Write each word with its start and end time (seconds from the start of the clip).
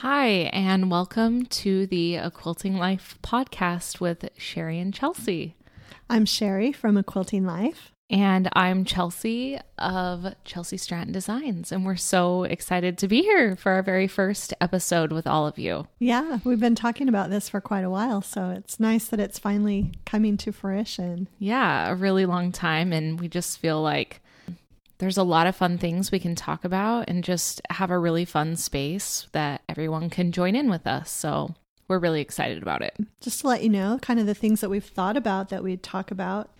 Hi, 0.00 0.50
and 0.52 0.90
welcome 0.90 1.46
to 1.46 1.86
the 1.86 2.16
A 2.16 2.30
Quilting 2.30 2.76
Life 2.76 3.18
podcast 3.22 3.98
with 3.98 4.28
Sherri 4.36 4.78
and 4.78 4.92
Chelsi. 4.92 5.54
I'm 6.10 6.26
Sherri 6.26 6.70
from 6.70 6.98
A 6.98 7.02
Quilting 7.02 7.46
Life. 7.46 7.92
And 8.10 8.46
I'm 8.52 8.84
Chelsi 8.84 9.58
of 9.78 10.34
Chelsi 10.44 10.78
Stratton 10.78 11.14
Designs. 11.14 11.72
And 11.72 11.86
we're 11.86 11.96
so 11.96 12.42
excited 12.44 12.98
to 12.98 13.08
be 13.08 13.22
here 13.22 13.56
for 13.56 13.72
our 13.72 13.82
very 13.82 14.06
first 14.06 14.52
episode 14.60 15.12
with 15.12 15.26
all 15.26 15.46
of 15.46 15.58
you. 15.58 15.88
Yeah, 15.98 16.40
we've 16.44 16.60
been 16.60 16.74
talking 16.74 17.08
about 17.08 17.30
this 17.30 17.48
for 17.48 17.62
quite 17.62 17.84
a 17.84 17.90
while. 17.90 18.20
So 18.20 18.50
it's 18.50 18.78
nice 18.78 19.08
that 19.08 19.18
it's 19.18 19.38
finally 19.38 19.92
coming 20.04 20.36
to 20.36 20.52
fruition. 20.52 21.26
Yeah, 21.38 21.90
a 21.90 21.94
really 21.94 22.26
long 22.26 22.52
time. 22.52 22.92
And 22.92 23.18
we 23.18 23.28
just 23.28 23.58
feel 23.58 23.80
like 23.80 24.20
there's 24.98 25.18
a 25.18 25.22
lot 25.22 25.46
of 25.46 25.56
fun 25.56 25.78
things 25.78 26.10
we 26.10 26.18
can 26.18 26.34
talk 26.34 26.64
about 26.64 27.08
and 27.08 27.22
just 27.22 27.60
have 27.70 27.90
a 27.90 27.98
really 27.98 28.24
fun 28.24 28.56
space 28.56 29.28
that 29.32 29.62
everyone 29.68 30.10
can 30.10 30.32
join 30.32 30.56
in 30.56 30.70
with 30.70 30.86
us. 30.86 31.10
So 31.10 31.54
we're 31.88 31.98
really 31.98 32.20
excited 32.20 32.62
about 32.62 32.82
it. 32.82 32.96
Just 33.20 33.40
to 33.40 33.48
let 33.48 33.62
you 33.62 33.68
know, 33.68 33.98
kind 34.00 34.18
of 34.18 34.26
the 34.26 34.34
things 34.34 34.60
that 34.60 34.70
we've 34.70 34.84
thought 34.84 35.16
about 35.16 35.50
that 35.50 35.62
we'd 35.62 35.82
talk 35.82 36.10
about 36.10 36.50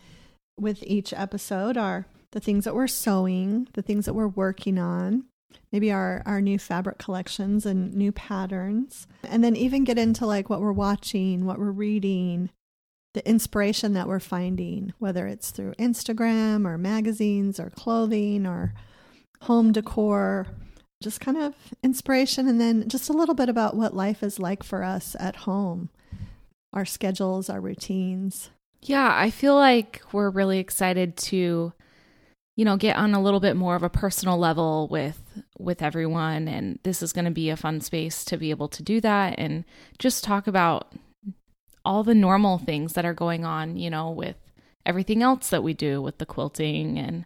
with 0.59 0.83
each 0.85 1.13
episode 1.13 1.77
are 1.77 2.07
the 2.33 2.41
things 2.41 2.65
that 2.65 2.75
we're 2.75 2.87
sewing, 2.87 3.69
the 3.73 3.83
things 3.83 4.05
that 4.07 4.15
we're 4.15 4.29
working 4.29 4.79
on, 4.79 5.25
maybe 5.73 5.91
our, 5.91 6.23
our 6.27 6.41
new 6.41 6.59
fabric 6.59 6.99
collections 6.99 7.67
and 7.67 7.95
new 7.95 8.13
patterns, 8.13 9.07
and 9.25 9.43
then 9.43 9.57
even 9.57 9.85
get 9.85 9.99
into 9.99 10.27
like 10.27 10.51
what 10.51 10.61
we're 10.61 10.73
watching, 10.73 11.45
what 11.45 11.59
we're 11.59 11.71
reading, 11.71 12.51
the 13.17 13.27
inspiration 13.27 13.95
that 13.95 14.07
we're 14.07 14.21
finding, 14.21 14.93
whether 14.99 15.27
it's 15.27 15.51
through 15.51 15.73
Instagram 15.79 16.67
or 16.67 16.77
magazines 16.77 17.59
or 17.59 17.71
clothing 17.71 18.47
or 18.47 18.75
home 19.41 19.73
decor, 19.73 20.47
just 21.03 21.19
kind 21.19 21.39
of 21.39 21.55
inspiration, 21.83 22.47
and 22.47 22.61
then 22.61 22.87
just 22.91 23.09
a 23.09 23.15
little 23.15 23.35
bit 23.35 23.49
about 23.49 23.75
what 23.75 23.97
life 23.97 24.23
is 24.23 24.39
like 24.39 24.63
for 24.63 24.85
us 24.85 25.17
at 25.19 25.35
home, 25.35 25.89
our 26.75 26.85
schedules, 26.85 27.49
our 27.49 27.59
routines. 27.59 28.51
Yeah, 28.83 29.11
I 29.11 29.31
feel 29.31 29.55
like 29.55 30.03
we're 30.13 30.29
really 30.29 30.59
excited 30.59 31.17
to 31.17 31.73
you 32.55 32.65
know 32.67 32.77
get 32.77 32.97
on 32.97 33.15
a 33.15 33.23
little 33.23 33.41
bit 33.41 33.57
more 33.57 33.77
of 33.77 33.83
a 33.83 33.89
personal 33.89 34.37
level 34.37 34.89
with 34.91 35.23
with 35.59 35.81
everyone 35.81 36.49
and 36.49 36.79
this 36.83 37.03
is 37.03 37.13
going 37.15 37.27
to 37.27 37.31
be 37.31 37.51
a 37.51 37.57
fun 37.57 37.83
space 37.83 38.25
to 38.25 38.39
be 38.39 38.49
able 38.49 38.69
to 38.69 38.83
do 38.83 38.99
that 38.99 39.35
and 39.39 39.65
just 39.99 40.25
talk 40.25 40.47
about 40.47 40.95
all 41.87 42.03
the 42.03 42.15
normal 42.15 42.59
things 42.59 42.95
that 42.95 43.07
are 43.07 43.15
going 43.15 43.45
on, 43.45 43.77
you 43.77 43.89
know, 43.89 44.11
with 44.11 44.37
everything 44.85 45.23
else 45.23 45.49
that 45.51 45.63
we 45.63 45.73
do 45.73 46.03
with 46.03 46.19
the 46.19 46.27
quilting 46.27 46.99
and 46.99 47.25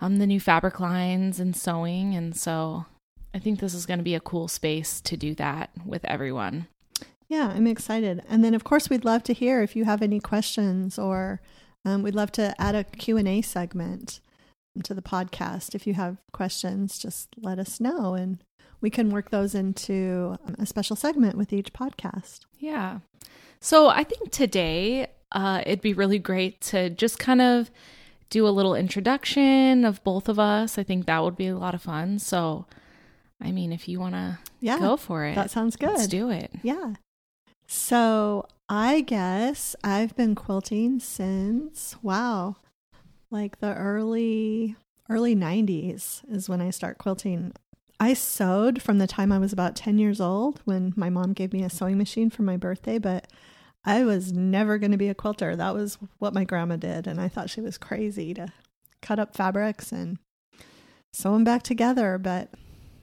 um, 0.00 0.18
the 0.18 0.26
new 0.26 0.40
fabric 0.40 0.80
lines 0.80 1.38
and 1.38 1.56
sewing. 1.56 2.14
And 2.14 2.36
so 2.36 2.84
I 3.32 3.38
think 3.38 3.60
this 3.60 3.74
is 3.74 3.86
going 3.86 4.00
to 4.00 4.04
be 4.04 4.16
a 4.16 4.20
cool 4.20 4.48
space 4.48 5.00
to 5.02 5.16
do 5.16 5.36
that 5.36 5.70
with 5.86 6.04
everyone. 6.04 6.66
Yeah, 7.28 7.52
I'm 7.54 7.68
excited. 7.68 8.22
And 8.28 8.44
then, 8.44 8.54
of 8.54 8.64
course, 8.64 8.90
we'd 8.90 9.04
love 9.04 9.22
to 9.24 9.32
hear 9.32 9.62
if 9.62 9.76
you 9.76 9.84
have 9.84 10.02
any 10.02 10.18
questions 10.18 10.98
or 10.98 11.40
um, 11.84 12.02
we'd 12.02 12.14
love 12.14 12.32
to 12.32 12.60
add 12.60 12.74
a 12.74 12.82
Q&A 12.82 13.40
segment 13.40 14.18
to 14.82 14.94
the 14.94 15.02
podcast. 15.02 15.76
If 15.76 15.86
you 15.86 15.94
have 15.94 16.18
questions, 16.32 16.98
just 16.98 17.28
let 17.40 17.60
us 17.60 17.80
know 17.80 18.14
and 18.14 18.38
we 18.80 18.90
can 18.90 19.10
work 19.10 19.30
those 19.30 19.54
into 19.54 20.36
a 20.58 20.66
special 20.66 20.96
segment 20.96 21.36
with 21.36 21.52
each 21.52 21.72
podcast. 21.72 22.40
Yeah. 22.58 23.00
So 23.60 23.88
I 23.88 24.04
think 24.04 24.30
today 24.30 25.08
uh, 25.32 25.62
it'd 25.66 25.80
be 25.80 25.94
really 25.94 26.18
great 26.18 26.60
to 26.62 26.90
just 26.90 27.18
kind 27.18 27.40
of 27.40 27.70
do 28.30 28.46
a 28.46 28.50
little 28.50 28.74
introduction 28.74 29.84
of 29.84 30.02
both 30.04 30.28
of 30.28 30.38
us. 30.38 30.78
I 30.78 30.82
think 30.82 31.06
that 31.06 31.22
would 31.22 31.36
be 31.36 31.48
a 31.48 31.56
lot 31.56 31.74
of 31.74 31.82
fun. 31.82 32.18
So, 32.18 32.66
I 33.40 33.52
mean, 33.52 33.72
if 33.72 33.88
you 33.88 34.00
want 34.00 34.14
to 34.14 34.38
yeah, 34.60 34.78
go 34.78 34.96
for 34.96 35.24
it, 35.24 35.34
that 35.34 35.50
sounds 35.50 35.76
good. 35.76 35.90
Let's 35.90 36.06
do 36.08 36.30
it. 36.30 36.50
Yeah. 36.62 36.94
So, 37.68 38.46
I 38.68 39.00
guess 39.00 39.76
I've 39.84 40.16
been 40.16 40.34
quilting 40.34 41.00
since, 41.00 41.96
wow, 42.02 42.56
like 43.30 43.60
the 43.60 43.74
early 43.74 44.76
early 45.08 45.36
90s 45.36 46.22
is 46.28 46.48
when 46.48 46.60
I 46.60 46.70
start 46.70 46.98
quilting. 46.98 47.52
I 47.98 48.14
sewed 48.14 48.82
from 48.82 48.98
the 48.98 49.06
time 49.06 49.32
I 49.32 49.38
was 49.38 49.52
about 49.52 49.76
10 49.76 49.98
years 49.98 50.20
old 50.20 50.60
when 50.64 50.92
my 50.96 51.08
mom 51.08 51.32
gave 51.32 51.52
me 51.52 51.62
a 51.62 51.70
sewing 51.70 51.96
machine 51.96 52.28
for 52.28 52.42
my 52.42 52.56
birthday, 52.56 52.98
but 52.98 53.26
I 53.84 54.04
was 54.04 54.32
never 54.32 54.78
going 54.78 54.90
to 54.90 54.98
be 54.98 55.08
a 55.08 55.14
quilter. 55.14 55.56
That 55.56 55.74
was 55.74 55.96
what 56.18 56.34
my 56.34 56.44
grandma 56.44 56.76
did. 56.76 57.06
And 57.06 57.20
I 57.20 57.28
thought 57.28 57.48
she 57.48 57.60
was 57.60 57.78
crazy 57.78 58.34
to 58.34 58.52
cut 59.00 59.18
up 59.18 59.34
fabrics 59.34 59.92
and 59.92 60.18
sew 61.12 61.32
them 61.32 61.44
back 61.44 61.62
together. 61.62 62.18
But, 62.18 62.50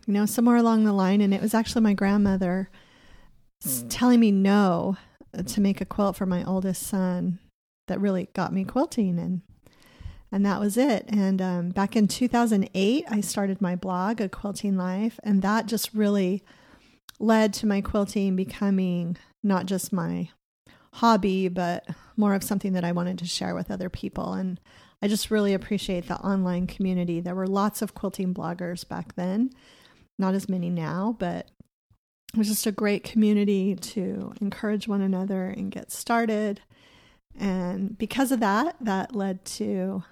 you 0.06 0.14
know, 0.14 0.26
somewhere 0.26 0.58
along 0.58 0.84
the 0.84 0.94
line, 0.94 1.22
and 1.22 1.34
it 1.34 1.42
was 1.42 1.54
actually 1.54 1.82
my 1.82 1.94
grandmother 1.94 2.70
mm. 3.66 3.86
telling 3.90 4.20
me 4.20 4.32
no 4.32 4.98
to 5.46 5.62
make 5.62 5.82
a 5.82 5.86
quilt 5.86 6.16
for 6.18 6.28
my 6.28 6.44
oldest 6.44 6.84
son 6.84 7.40
that 7.88 8.00
really 8.00 8.30
got 8.34 8.54
me 8.54 8.64
quilting. 8.64 9.18
And 9.18 9.42
and 10.34 10.44
that 10.48 10.60
was 10.60 10.78
it. 10.78 11.06
And 11.10 11.40
um, 11.44 11.70
back 11.70 11.96
in 11.96 12.08
2008, 12.08 13.06
I 13.08 13.22
started 13.22 13.62
my 13.62 13.76
blog, 13.76 14.20
A 14.20 14.28
Quilting 14.28 14.76
Life, 14.76 15.20
and 15.24 15.44
that 15.44 15.68
just 15.68 15.94
really 15.94 16.44
led 17.20 17.54
to 17.54 17.68
my 17.68 17.82
quilting 17.82 18.36
becoming 18.36 19.16
not 19.44 19.68
just 19.68 19.94
my 19.94 20.30
hobby, 20.96 21.50
but 21.50 21.88
more 22.18 22.34
of 22.34 22.44
something 22.44 22.74
that 22.74 22.84
I 22.84 22.94
wanted 22.94 23.20
to 23.20 23.28
share 23.28 23.54
with 23.54 23.70
other 23.70 23.92
people. 23.92 24.34
And 24.34 24.60
I 25.04 25.08
just 25.08 25.30
really 25.30 25.54
appreciate 25.54 26.08
the 26.08 26.18
online 26.18 26.66
community. 26.66 27.20
There 27.20 27.36
were 27.36 27.46
lots 27.46 27.84
of 27.84 27.94
quilting 27.94 28.34
bloggers 28.34 28.88
back 28.88 29.14
then, 29.14 29.52
not 30.18 30.34
as 30.34 30.50
many 30.50 30.72
now, 30.72 31.16
but 31.20 31.52
it 32.34 32.40
was 32.40 32.48
just 32.48 32.66
a 32.66 32.72
great 32.72 33.04
community 33.04 33.76
to 33.76 34.34
encourage 34.42 34.88
one 34.88 35.02
another 35.02 35.46
and 35.46 35.72
get 35.72 35.92
started. 35.92 36.62
And 37.40 37.96
because 38.00 38.32
of 38.32 38.40
that, 38.40 38.78
that 38.82 39.16
led 39.16 39.46
to 39.46 40.04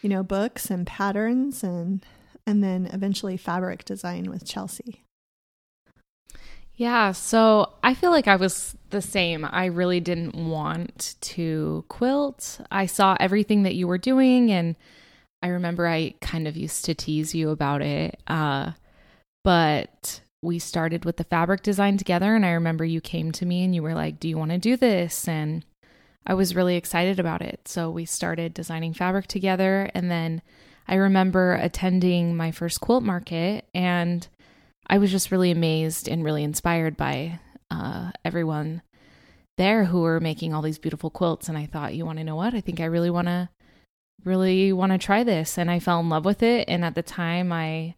you 0.00 0.08
know, 0.08 0.22
books 0.22 0.70
and 0.70 0.86
patterns 0.86 1.62
and 1.62 2.04
and 2.46 2.64
then 2.64 2.86
eventually 2.92 3.36
fabric 3.36 3.84
design 3.84 4.30
with 4.30 4.44
Chelsi. 4.44 5.00
Yeah, 6.74 7.10
so 7.10 7.74
I 7.82 7.92
feel 7.92 8.10
like 8.10 8.28
I 8.28 8.36
was 8.36 8.76
the 8.90 9.02
same. 9.02 9.44
I 9.44 9.66
really 9.66 9.98
didn't 9.98 10.36
want 10.36 11.16
to 11.22 11.84
quilt. 11.88 12.60
I 12.70 12.86
saw 12.86 13.16
everything 13.18 13.64
that 13.64 13.74
you 13.74 13.88
were 13.88 13.98
doing 13.98 14.52
and 14.52 14.76
I 15.42 15.48
remember 15.48 15.88
I 15.88 16.14
kind 16.20 16.46
of 16.46 16.56
used 16.56 16.84
to 16.84 16.94
tease 16.94 17.34
you 17.34 17.50
about 17.50 17.82
it. 17.82 18.20
Uh, 18.28 18.72
but 19.42 20.20
we 20.40 20.60
started 20.60 21.04
with 21.04 21.16
the 21.16 21.24
fabric 21.24 21.62
design 21.62 21.96
together 21.96 22.36
and 22.36 22.46
I 22.46 22.52
remember 22.52 22.84
you 22.84 23.00
came 23.00 23.32
to 23.32 23.44
me 23.44 23.64
and 23.64 23.74
you 23.74 23.82
were 23.82 23.94
like, 23.94 24.20
"Do 24.20 24.28
you 24.28 24.38
want 24.38 24.52
to 24.52 24.58
do 24.58 24.76
this?" 24.76 25.26
and 25.26 25.64
I 26.26 26.34
was 26.34 26.54
really 26.54 26.76
excited 26.76 27.18
about 27.18 27.42
it. 27.42 27.66
So 27.66 27.90
we 27.90 28.04
started 28.04 28.54
designing 28.54 28.92
fabric 28.92 29.26
together. 29.26 29.90
And 29.94 30.10
then 30.10 30.42
I 30.86 30.96
remember 30.96 31.54
attending 31.54 32.36
my 32.36 32.50
first 32.50 32.80
quilt 32.80 33.02
market, 33.02 33.66
and 33.74 34.26
I 34.86 34.98
was 34.98 35.10
just 35.10 35.30
really 35.30 35.50
amazed 35.50 36.08
and 36.08 36.24
really 36.24 36.42
inspired 36.42 36.96
by 36.96 37.40
uh, 37.70 38.12
everyone 38.24 38.82
there 39.58 39.84
who 39.84 40.00
were 40.00 40.20
making 40.20 40.54
all 40.54 40.62
these 40.62 40.78
beautiful 40.78 41.10
quilts. 41.10 41.48
And 41.48 41.58
I 41.58 41.66
thought, 41.66 41.94
you 41.94 42.06
want 42.06 42.18
to 42.18 42.24
know 42.24 42.36
what? 42.36 42.54
I 42.54 42.60
think 42.60 42.80
I 42.80 42.86
really 42.86 43.10
want 43.10 43.28
to 43.28 43.50
really 44.24 44.72
want 44.72 44.92
to 44.92 44.98
try 44.98 45.22
this 45.22 45.56
and 45.58 45.70
I 45.70 45.78
fell 45.78 46.00
in 46.00 46.08
love 46.08 46.24
with 46.24 46.42
it 46.42 46.68
and 46.68 46.84
at 46.84 46.94
the 46.94 47.02
time 47.02 47.52
I 47.52 47.94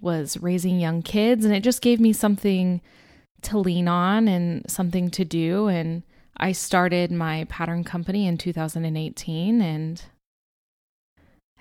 was 0.00 0.36
raising 0.38 0.80
young 0.80 1.02
kids 1.02 1.44
and 1.44 1.54
it 1.54 1.62
just 1.62 1.80
gave 1.80 2.00
me 2.00 2.12
something 2.12 2.80
to 3.42 3.58
lean 3.58 3.88
on 3.88 4.28
and 4.28 4.68
something 4.68 5.10
to 5.10 5.24
do 5.24 5.68
and 5.68 6.02
I 6.36 6.52
started 6.52 7.10
my 7.10 7.44
pattern 7.48 7.84
company 7.84 8.26
in 8.26 8.38
2018 8.38 9.60
and 9.60 10.02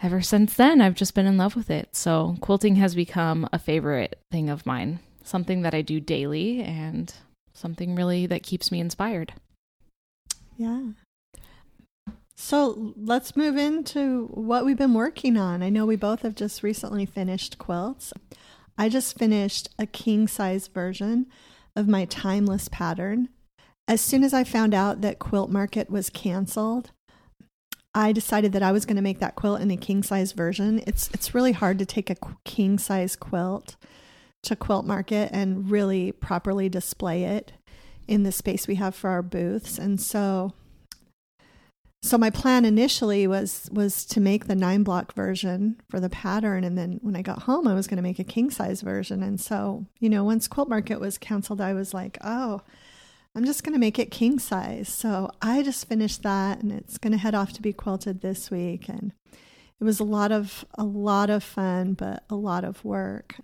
ever 0.02 0.22
since 0.22 0.54
then 0.56 0.82
I've 0.82 0.96
just 0.96 1.14
been 1.14 1.26
in 1.26 1.38
love 1.38 1.56
with 1.56 1.70
it. 1.70 1.96
So 1.96 2.36
quilting 2.42 2.76
has 2.78 2.96
become 2.96 3.48
a 3.54 3.60
favorite 3.60 4.20
thing 4.32 4.50
of 4.50 4.66
mine, 4.66 5.00
something 5.24 5.62
that 5.62 5.74
I 5.74 5.82
do 5.82 6.00
daily 6.00 6.62
and 6.62 7.14
something 7.54 7.96
really 7.96 8.26
that 8.26 8.44
keeps 8.44 8.72
me 8.72 8.80
inspired. 8.80 9.34
Yeah. 10.58 10.82
So 12.36 12.94
let's 12.98 13.36
move 13.36 13.58
into 13.58 14.26
what 14.34 14.66
we've 14.66 14.78
been 14.78 14.94
working 14.94 15.38
on. 15.38 15.62
I 15.62 15.70
know 15.70 15.86
we 15.86 15.96
both 15.96 16.24
have 16.24 16.36
just 16.36 16.64
recently 16.64 17.06
finished 17.06 17.58
quilts. 17.58 18.12
I 18.78 18.90
just 18.90 19.18
finished 19.18 19.70
a 19.78 19.86
king 19.86 20.28
size 20.28 20.68
version 20.68 21.28
of 21.76 21.88
my 21.88 22.06
timeless 22.06 22.68
pattern 22.68 23.30
as 23.88 24.02
soon 24.02 24.24
as 24.24 24.34
I 24.34 24.44
found 24.44 24.74
out 24.74 25.02
that 25.02 25.20
Quilt 25.20 25.50
Market 25.50 25.90
was 25.90 26.10
canceled, 26.10 26.92
I 27.96 28.12
decided 28.12 28.54
that 28.54 28.64
I 28.64 28.72
was 28.72 28.86
going 28.86 28.96
to 28.96 29.02
make 29.02 29.20
that 29.20 29.36
quilt 29.36 29.62
in 29.62 29.70
a 29.70 29.78
king 29.78 30.02
size 30.02 30.32
version. 30.32 30.82
It's 30.88 31.10
it's 31.14 31.36
really 31.36 31.52
hard 31.52 31.78
to 31.80 31.86
take 31.86 32.10
a 32.10 32.16
king 32.44 32.80
size 32.80 33.16
quilt 33.16 33.76
to 34.44 34.56
Quilt 34.56 34.86
Market 34.86 35.30
and 35.32 35.70
really 35.70 36.12
properly 36.12 36.70
display 36.70 37.24
it 37.24 37.54
in 38.08 38.24
the 38.24 38.32
space 38.32 38.68
we 38.68 38.76
have 38.76 38.96
for 38.96 39.10
our 39.10 39.22
booths. 39.22 39.78
And 39.78 40.02
so 40.02 40.54
so 42.02 42.18
my 42.18 42.30
plan 42.30 42.66
initially 42.66 43.28
was 43.28 43.70
was 43.72 44.06
to 44.06 44.20
make 44.20 44.48
the 44.48 44.56
nine 44.56 44.84
block 44.84 45.14
version 45.14 45.80
for 45.90 46.00
the 46.02 46.10
pattern 46.10 46.66
and 46.66 46.78
then 46.78 47.00
when 47.02 47.16
i 47.16 47.22
got 47.22 47.44
home 47.44 47.66
i 47.66 47.74
was 47.74 47.88
going 47.88 47.96
to 47.96 48.04
make 48.04 48.20
a 48.20 48.26
king 48.26 48.52
size 48.52 48.82
version 48.82 49.24
and 49.24 49.40
so 49.40 49.86
you 50.02 50.10
know 50.10 50.24
once 50.26 50.50
quilt 50.50 50.68
market 50.68 51.00
was 51.00 51.18
canceled 51.18 51.62
i 51.62 51.74
was 51.74 51.94
like 51.94 52.18
oh 52.22 52.62
i'm 53.36 53.46
just 53.46 53.64
going 53.64 53.74
to 53.74 53.80
make 53.80 54.00
it 54.00 54.12
king 54.12 54.40
size 54.40 54.90
so 54.90 55.30
i 55.42 55.62
just 55.62 55.88
finished 55.88 56.24
that 56.24 56.62
and 56.62 56.72
it's 56.72 56.98
going 56.98 57.12
to 57.12 57.18
head 57.18 57.36
off 57.36 57.54
to 57.54 57.62
be 57.62 57.74
quilted 57.74 58.22
this 58.22 58.50
week 58.52 58.88
and 58.88 59.14
it 59.80 59.84
was 59.84 60.00
a 60.00 60.04
lot 60.04 60.32
of 60.32 60.66
a 60.76 60.84
lot 60.84 61.30
of 61.30 61.44
fun 61.44 61.94
but 61.94 62.24
a 62.30 62.36
lot 62.36 62.64
of 62.64 62.84
work 62.86 63.36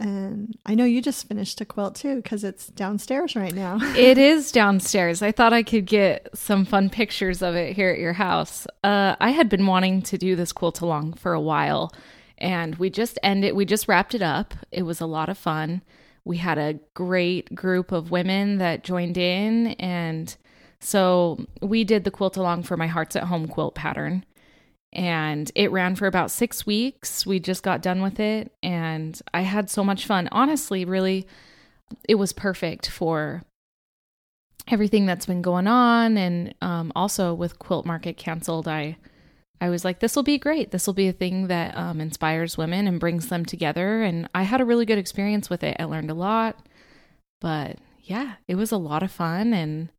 and 0.00 0.56
I 0.64 0.76
know 0.76 0.84
you 0.84 1.02
just 1.02 1.26
finished 1.26 1.60
a 1.60 1.64
quilt 1.64 1.96
too 1.96 2.16
because 2.16 2.44
it's 2.44 2.68
downstairs 2.68 3.34
right 3.34 3.54
now. 3.54 3.78
it 3.96 4.16
is 4.16 4.52
downstairs. 4.52 5.22
I 5.22 5.32
thought 5.32 5.52
I 5.52 5.62
could 5.62 5.86
get 5.86 6.28
some 6.34 6.64
fun 6.64 6.88
pictures 6.88 7.42
of 7.42 7.56
it 7.56 7.74
here 7.74 7.90
at 7.90 7.98
your 7.98 8.12
house. 8.12 8.66
Uh, 8.84 9.16
I 9.20 9.30
had 9.30 9.48
been 9.48 9.66
wanting 9.66 10.02
to 10.02 10.16
do 10.16 10.36
this 10.36 10.52
quilt 10.52 10.80
along 10.80 11.14
for 11.14 11.32
a 11.32 11.40
while, 11.40 11.92
and 12.38 12.76
we 12.76 12.90
just 12.90 13.18
ended. 13.24 13.56
We 13.56 13.64
just 13.64 13.88
wrapped 13.88 14.14
it 14.14 14.22
up. 14.22 14.54
It 14.70 14.82
was 14.82 15.00
a 15.00 15.06
lot 15.06 15.28
of 15.28 15.36
fun. 15.36 15.82
We 16.28 16.36
had 16.36 16.58
a 16.58 16.78
great 16.94 17.52
group 17.54 17.90
of 17.90 18.12
women 18.12 18.58
that 18.58 18.84
joined 18.84 19.18
in, 19.18 19.68
and 19.80 20.36
so 20.78 21.44
we 21.60 21.82
did 21.82 22.04
the 22.04 22.12
quilt 22.12 22.36
along 22.36 22.62
for 22.62 22.76
my 22.76 22.86
Hearts 22.86 23.16
at 23.16 23.24
Home 23.24 23.48
quilt 23.48 23.74
pattern 23.74 24.24
and 24.92 25.50
it 25.54 25.70
ran 25.70 25.94
for 25.96 26.06
about 26.06 26.30
six 26.30 26.64
weeks. 26.64 27.26
We 27.26 27.40
just 27.40 27.62
got 27.62 27.82
done 27.82 28.02
with 28.02 28.18
it, 28.18 28.52
and 28.62 29.20
I 29.34 29.42
had 29.42 29.68
so 29.70 29.84
much 29.84 30.06
fun. 30.06 30.28
Honestly, 30.32 30.84
really, 30.84 31.26
it 32.08 32.14
was 32.14 32.32
perfect 32.32 32.88
for 32.88 33.42
everything 34.68 35.06
that's 35.06 35.26
been 35.26 35.42
going 35.42 35.66
on, 35.66 36.16
and 36.16 36.54
um, 36.62 36.92
also 36.96 37.34
with 37.34 37.58
Quilt 37.58 37.84
Market 37.84 38.16
canceled, 38.16 38.66
I 38.66 38.96
I 39.60 39.68
was 39.68 39.84
like, 39.84 40.00
this 40.00 40.14
will 40.14 40.22
be 40.22 40.38
great. 40.38 40.70
This 40.70 40.86
will 40.86 40.94
be 40.94 41.08
a 41.08 41.12
thing 41.12 41.48
that 41.48 41.76
um, 41.76 42.00
inspires 42.00 42.56
women 42.56 42.86
and 42.86 43.00
brings 43.00 43.28
them 43.28 43.44
together. 43.44 44.02
And 44.02 44.28
I 44.34 44.44
had 44.44 44.60
a 44.60 44.64
really 44.64 44.86
good 44.86 44.98
experience 44.98 45.50
with 45.50 45.64
it. 45.64 45.76
I 45.78 45.84
learned 45.84 46.10
a 46.10 46.14
lot, 46.14 46.58
but 47.40 47.78
yeah, 48.04 48.34
it 48.46 48.54
was 48.54 48.72
a 48.72 48.76
lot 48.76 49.02
of 49.02 49.10
fun, 49.12 49.52
and 49.52 49.90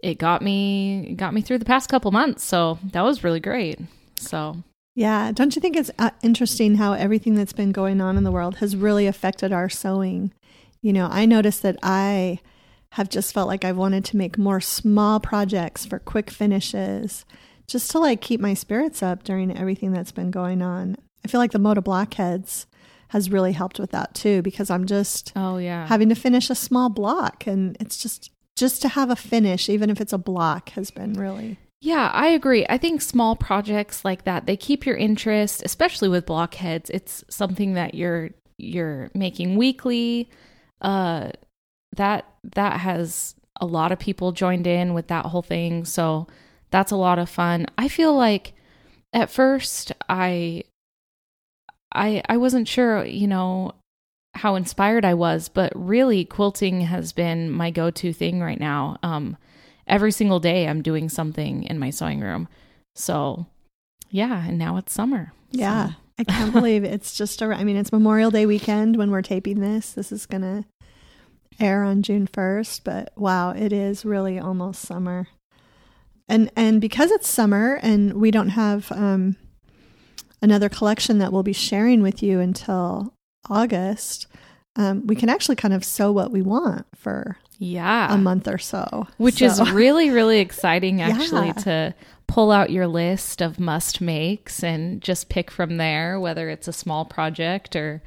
it 0.00 0.18
got 0.18 0.42
me 0.42 1.14
got 1.16 1.34
me 1.34 1.40
through 1.40 1.58
the 1.58 1.64
past 1.64 1.88
couple 1.88 2.10
months. 2.10 2.44
So 2.44 2.78
that 2.92 3.02
was 3.02 3.24
really 3.24 3.40
great. 3.40 3.80
So 4.16 4.62
yeah, 4.94 5.32
don't 5.32 5.54
you 5.54 5.60
think 5.60 5.76
it's 5.76 5.90
uh, 5.98 6.10
interesting 6.22 6.76
how 6.76 6.92
everything 6.92 7.34
that's 7.34 7.52
been 7.52 7.72
going 7.72 8.00
on 8.00 8.16
in 8.16 8.24
the 8.24 8.32
world 8.32 8.56
has 8.56 8.76
really 8.76 9.06
affected 9.06 9.52
our 9.52 9.68
sewing? 9.68 10.32
You 10.82 10.92
know, 10.92 11.08
I 11.10 11.26
noticed 11.26 11.62
that 11.62 11.76
I 11.82 12.40
have 12.92 13.08
just 13.08 13.32
felt 13.32 13.48
like 13.48 13.64
I've 13.64 13.76
wanted 13.76 14.04
to 14.06 14.16
make 14.16 14.38
more 14.38 14.60
small 14.60 15.20
projects 15.20 15.84
for 15.84 15.98
quick 15.98 16.30
finishes, 16.30 17.24
just 17.68 17.90
to 17.92 17.98
like 17.98 18.20
keep 18.20 18.40
my 18.40 18.54
spirits 18.54 19.02
up 19.02 19.22
during 19.22 19.56
everything 19.56 19.92
that's 19.92 20.12
been 20.12 20.30
going 20.30 20.62
on. 20.62 20.96
I 21.24 21.28
feel 21.28 21.40
like 21.40 21.52
the 21.52 21.58
Moda 21.58 21.84
Blockheads 21.84 22.66
has 23.08 23.30
really 23.30 23.52
helped 23.52 23.78
with 23.78 23.90
that 23.92 24.14
too 24.14 24.42
because 24.42 24.68
I'm 24.70 24.86
just 24.86 25.32
oh 25.36 25.56
yeah 25.56 25.86
having 25.86 26.08
to 26.10 26.14
finish 26.14 26.50
a 26.50 26.54
small 26.54 26.90
block 26.90 27.46
and 27.46 27.76
it's 27.80 27.96
just 27.96 28.30
just 28.56 28.82
to 28.82 28.88
have 28.88 29.08
a 29.08 29.16
finish, 29.16 29.68
even 29.68 29.88
if 29.88 30.00
it's 30.00 30.12
a 30.12 30.18
block, 30.18 30.70
has 30.70 30.90
been 30.90 31.12
really. 31.12 31.58
Yeah, 31.80 32.10
I 32.12 32.28
agree. 32.28 32.66
I 32.68 32.76
think 32.76 33.00
small 33.00 33.36
projects 33.36 34.04
like 34.04 34.24
that, 34.24 34.46
they 34.46 34.56
keep 34.56 34.84
your 34.84 34.96
interest, 34.96 35.62
especially 35.64 36.08
with 36.08 36.26
blockheads. 36.26 36.90
It's 36.90 37.24
something 37.30 37.74
that 37.74 37.94
you're 37.94 38.30
you're 38.56 39.10
making 39.14 39.56
weekly. 39.56 40.28
Uh 40.80 41.30
that 41.96 42.26
that 42.54 42.80
has 42.80 43.34
a 43.60 43.66
lot 43.66 43.92
of 43.92 43.98
people 43.98 44.32
joined 44.32 44.66
in 44.66 44.94
with 44.94 45.08
that 45.08 45.26
whole 45.26 45.42
thing. 45.42 45.84
So 45.84 46.26
that's 46.70 46.92
a 46.92 46.96
lot 46.96 47.18
of 47.18 47.28
fun. 47.28 47.66
I 47.76 47.88
feel 47.88 48.14
like 48.14 48.52
at 49.12 49.30
first 49.30 49.92
I 50.08 50.64
I 51.92 52.22
I 52.28 52.36
wasn't 52.36 52.68
sure, 52.68 53.04
you 53.04 53.26
know, 53.26 53.72
how 54.34 54.54
inspired 54.54 55.04
I 55.04 55.14
was, 55.14 55.48
but 55.48 55.72
really 55.74 56.24
quilting 56.24 56.82
has 56.82 57.12
been 57.12 57.50
my 57.50 57.70
go-to 57.70 58.12
thing 58.12 58.40
right 58.40 58.60
now. 58.60 58.98
Um, 59.02 59.36
every 59.86 60.12
single 60.12 60.40
day 60.40 60.68
I'm 60.68 60.82
doing 60.82 61.08
something 61.08 61.64
in 61.64 61.78
my 61.78 61.90
sewing 61.90 62.20
room. 62.20 62.48
So, 62.94 63.46
yeah, 64.10 64.46
and 64.46 64.58
now 64.58 64.76
it's 64.76 64.92
summer. 64.92 65.32
Yeah. 65.50 65.88
So. 65.88 65.94
I 66.20 66.24
can't 66.24 66.52
believe 66.52 66.82
it's 66.84 67.16
just 67.16 67.42
I 67.42 67.62
mean, 67.64 67.76
it's 67.76 67.92
Memorial 67.92 68.30
Day 68.30 68.44
weekend 68.44 68.96
when 68.96 69.10
we're 69.10 69.22
taping 69.22 69.60
this. 69.60 69.92
This 69.92 70.10
is 70.10 70.26
going 70.26 70.42
to 70.42 70.64
air 71.60 71.84
on 71.84 72.02
June 72.02 72.26
1st, 72.26 72.82
but 72.84 73.12
wow, 73.16 73.50
it 73.50 73.72
is 73.72 74.04
really 74.04 74.38
almost 74.38 74.82
summer. 74.82 75.28
And 76.28 76.50
and 76.56 76.80
because 76.80 77.10
it's 77.10 77.28
summer 77.28 77.78
and 77.82 78.14
we 78.14 78.30
don't 78.30 78.50
have 78.50 78.90
um 78.92 79.36
another 80.42 80.68
collection 80.68 81.18
that 81.18 81.32
we'll 81.32 81.42
be 81.42 81.52
sharing 81.52 82.02
with 82.02 82.22
you 82.22 82.40
until 82.40 83.14
August, 83.50 84.26
um, 84.76 85.06
we 85.06 85.16
can 85.16 85.28
actually 85.28 85.56
kind 85.56 85.74
of 85.74 85.84
sew 85.84 86.12
what 86.12 86.30
we 86.30 86.42
want 86.42 86.86
for 86.94 87.38
yeah 87.58 88.14
a 88.14 88.18
month 88.18 88.46
or 88.46 88.58
so, 88.58 89.06
which 89.16 89.38
so. 89.38 89.46
is 89.46 89.70
really 89.72 90.10
really 90.10 90.38
exciting 90.38 91.00
actually 91.00 91.48
yeah. 91.48 91.52
to 91.54 91.94
pull 92.28 92.52
out 92.52 92.70
your 92.70 92.86
list 92.86 93.40
of 93.40 93.58
must 93.58 94.00
makes 94.00 94.62
and 94.62 95.02
just 95.02 95.28
pick 95.28 95.50
from 95.50 95.78
there, 95.78 96.20
whether 96.20 96.48
it's 96.50 96.68
a 96.68 96.72
small 96.72 97.04
project 97.04 97.74
or 97.74 98.02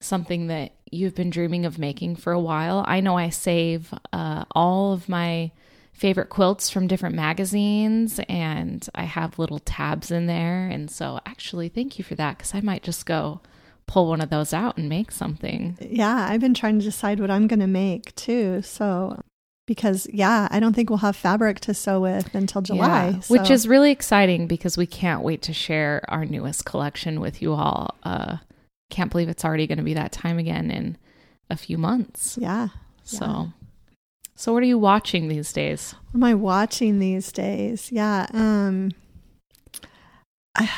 something 0.00 0.46
that 0.46 0.72
you've 0.90 1.14
been 1.14 1.28
dreaming 1.28 1.66
of 1.66 1.78
making 1.78 2.16
for 2.16 2.32
a 2.32 2.40
while. 2.40 2.84
I 2.86 3.00
know 3.00 3.18
I 3.18 3.28
save 3.30 3.92
uh, 4.12 4.44
all 4.52 4.92
of 4.92 5.08
my 5.08 5.50
favorite 5.98 6.28
quilts 6.28 6.70
from 6.70 6.86
different 6.86 7.16
magazines 7.16 8.20
and 8.28 8.88
I 8.94 9.02
have 9.02 9.38
little 9.38 9.58
tabs 9.58 10.12
in 10.12 10.26
there. 10.26 10.68
And 10.68 10.88
so, 10.88 11.18
actually, 11.26 11.68
thank 11.68 11.98
you 11.98 12.04
for 12.04 12.14
that 12.14 12.38
because 12.38 12.54
I 12.54 12.60
might 12.60 12.84
just 12.84 13.04
go 13.04 13.40
pull 13.88 14.08
one 14.08 14.20
of 14.20 14.30
those 14.30 14.52
out 14.52 14.76
and 14.76 14.88
make 14.88 15.10
something. 15.10 15.76
Yeah, 15.80 16.28
I've 16.30 16.40
been 16.40 16.54
trying 16.54 16.78
to 16.78 16.84
decide 16.84 17.18
what 17.18 17.32
I'm 17.32 17.48
going 17.48 17.60
to 17.60 17.66
make 17.66 18.14
too. 18.14 18.62
So, 18.62 19.20
because 19.66 20.06
yeah, 20.12 20.46
I 20.52 20.60
don't 20.60 20.74
think 20.74 20.88
we'll 20.88 20.98
have 20.98 21.16
fabric 21.16 21.58
to 21.60 21.74
sew 21.74 22.00
with 22.00 22.32
until 22.34 22.62
July, 22.62 23.08
yeah, 23.08 23.20
so. 23.20 23.34
which 23.34 23.50
is 23.50 23.66
really 23.66 23.90
exciting 23.90 24.46
because 24.46 24.76
we 24.76 24.86
can't 24.86 25.22
wait 25.22 25.42
to 25.42 25.52
share 25.52 26.02
our 26.08 26.24
newest 26.24 26.64
collection 26.64 27.20
with 27.20 27.42
you 27.42 27.54
all. 27.54 27.96
Uh, 28.04 28.36
can't 28.88 29.10
believe 29.10 29.28
it's 29.28 29.44
already 29.44 29.66
going 29.66 29.78
to 29.78 29.84
be 29.84 29.94
that 29.94 30.12
time 30.12 30.38
again 30.38 30.70
in 30.70 30.96
a 31.50 31.56
few 31.56 31.76
months. 31.76 32.38
Yeah. 32.40 32.68
So, 33.02 33.26
yeah. 33.26 33.46
So 34.38 34.52
what 34.52 34.62
are 34.62 34.66
you 34.66 34.78
watching 34.78 35.26
these 35.26 35.52
days? 35.52 35.96
What 36.12 36.18
am 36.18 36.22
I 36.22 36.34
watching 36.34 37.00
these 37.00 37.32
days? 37.32 37.90
Yeah. 37.90 38.28
Um, 38.32 38.92
I, 40.54 40.70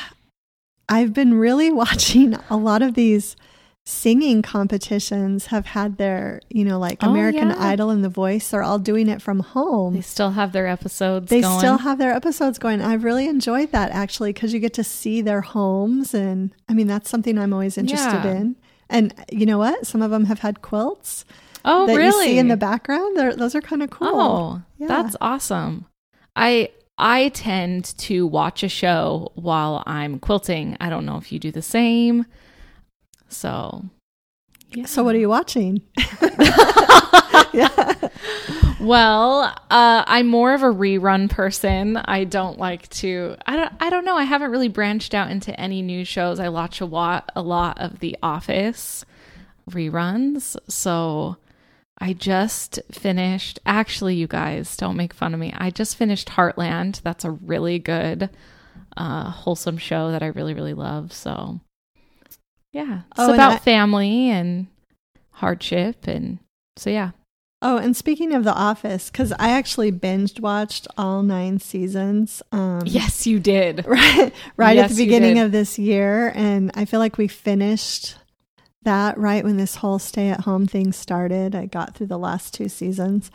I've 0.89 1.13
been 1.13 1.35
really 1.35 1.71
watching 1.85 2.37
a 2.49 2.57
lot 2.57 2.81
of 2.81 2.95
these 2.95 3.37
singing 3.85 4.41
competitions 4.41 5.47
have 5.47 5.67
had 5.67 5.99
their, 5.99 6.41
you 6.49 6.65
know, 6.65 6.79
like 6.79 7.05
oh, 7.05 7.11
American 7.11 7.49
yeah. 7.51 7.57
Idol 7.59 7.91
and 7.91 8.03
The 8.03 8.09
Voice 8.09 8.55
are 8.55 8.63
all 8.63 8.79
doing 8.79 9.11
it 9.11 9.21
from 9.21 9.41
home. 9.41 9.93
They 9.93 10.01
still 10.01 10.31
have 10.31 10.53
their 10.53 10.67
episodes 10.67 11.29
They 11.29 11.43
going. 11.43 11.59
still 11.59 11.77
have 11.79 11.99
their 11.99 12.15
episodes 12.15 12.59
going. 12.59 12.81
I've 12.81 13.05
really 13.05 13.29
enjoyed 13.29 13.73
that 13.73 13.91
actually 13.91 14.33
because 14.33 14.55
you 14.55 14.61
get 14.61 14.73
to 14.75 14.85
see 14.85 15.21
their 15.21 15.43
homes. 15.43 16.15
And 16.15 16.55
I 16.67 16.73
mean, 16.73 16.87
that's 16.87 17.11
something 17.11 17.37
I'm 17.37 17.53
always 17.53 17.77
interested 17.77 18.25
Yeah. 18.25 18.37
in. 18.37 18.57
And 18.89 19.13
you 19.31 19.45
know 19.45 19.59
what? 19.59 19.87
Some 19.87 20.01
of 20.01 20.11
them 20.11 20.25
have 20.25 20.39
had 20.39 20.63
quilts 20.63 21.27
oh, 21.65 21.87
that 21.87 21.97
really? 21.97 22.27
you 22.27 22.33
see 22.35 22.39
in 22.39 22.49
the 22.49 22.57
background. 22.57 23.17
They're, 23.17 23.35
those 23.35 23.55
are 23.55 23.61
kind 23.61 23.83
of 23.83 23.91
cool. 23.91 24.09
Oh, 24.21 24.63
Yeah. 24.79 24.87
that's 24.89 25.17
awesome. 25.21 25.87
I 26.37 26.71
I 26.99 27.31
tend 27.31 27.97
to 27.99 28.27
watch 28.27 28.63
a 28.63 28.69
show 28.69 29.33
while 29.35 29.83
I'm 29.87 30.19
quilting. 30.19 30.77
I 30.81 30.91
don't 30.91 31.07
know 31.07 31.17
if 31.17 31.33
you 31.33 31.39
do 31.39 31.51
the 31.51 31.63
same. 31.63 32.27
So, 33.29 33.85
yeah. 34.73 34.85
So 34.85 35.03
what 35.03 35.15
are 35.15 35.19
you 35.19 35.29
watching? 35.29 35.83
yeah. 37.53 37.95
Well, 38.81 39.43
uh, 39.71 40.05
I'm 40.07 40.27
more 40.27 40.55
of 40.55 40.63
a 40.63 40.67
rerun 40.73 41.29
person. 41.29 41.97
I 41.99 42.25
don't 42.25 42.59
like 42.59 42.89
to. 42.91 43.37
I 43.47 43.57
don't. 43.57 43.73
I 43.81 43.91
don't 43.91 44.05
know. 44.05 44.17
I 44.17 44.25
haven't 44.25 44.51
really 44.51 44.69
branched 44.69 45.13
out 45.15 45.31
into 45.31 45.59
any 45.61 45.83
new 45.83 46.05
shows. 46.05 46.41
I 46.41 46.49
watch 46.49 46.81
a 46.81 46.87
lot, 46.87 47.31
a 47.37 47.43
lot 47.43 47.79
of 47.79 47.99
The 48.01 48.17
Office 48.23 49.05
reruns. 49.71 50.57
So 50.69 51.37
I 52.01 52.13
just 52.15 52.81
finished. 52.91 53.59
Actually, 53.67 54.15
you 54.15 54.27
guys 54.27 54.77
don't 54.77 54.97
make 54.97 55.13
fun 55.13 55.35
of 55.35 55.41
me. 55.41 55.53
I 55.57 55.71
just 55.71 55.97
finished 55.97 56.29
Heartland. 56.31 57.03
That's 57.03 57.25
a 57.27 57.31
really 57.31 57.79
good, 57.79 58.31
uh, 58.97 59.31
wholesome 59.31 59.77
show 59.77 60.11
that 60.11 60.23
I 60.23 60.27
really, 60.29 60.55
really 60.55 60.73
love. 60.75 61.13
So, 61.13 61.61
yeah, 62.73 63.01
it's 63.11 63.19
Oh, 63.19 63.27
and 63.27 63.35
about 63.35 63.53
I- 63.53 63.59
family 63.59 64.31
and 64.31 64.69
hardship, 65.33 66.07
and 66.07 66.39
so 66.77 66.91
yeah. 66.91 67.11
Oh, 67.63 67.77
and 67.77 67.95
speaking 67.95 68.33
of 68.33 68.45
The 68.45 68.55
Office, 68.55 69.11
because 69.11 69.33
I 69.39 69.51
actually 69.51 69.93
binged 69.93 70.41
watched 70.41 70.87
all 70.97 71.23
nine 71.23 71.59
seasons. 71.59 72.43
Um, 72.53 72.81
Yes, 72.87 73.27
you 73.27 73.39
did. 73.39 73.85
right, 73.87 74.33
right 74.57 74.79
at 74.79 74.89
the 74.89 74.97
beginning 74.97 75.39
of 75.39 75.53
this 75.53 75.79
year, 75.79 76.33
and 76.35 76.71
I 76.75 76.87
feel 76.87 77.01
like 77.01 77.19
we 77.19 77.29
finished 77.29 78.17
that 78.83 79.19
right 79.19 79.45
when 79.45 79.57
this 79.57 79.77
whole 79.77 79.99
stay-at-home 79.99 80.67
thing 80.67 80.93
started. 80.93 81.55
I 81.55 81.67
got 81.67 81.95
through 81.95 82.07
the 82.09 82.19
last 82.19 82.55
two 82.55 82.69
seasons, 82.69 83.31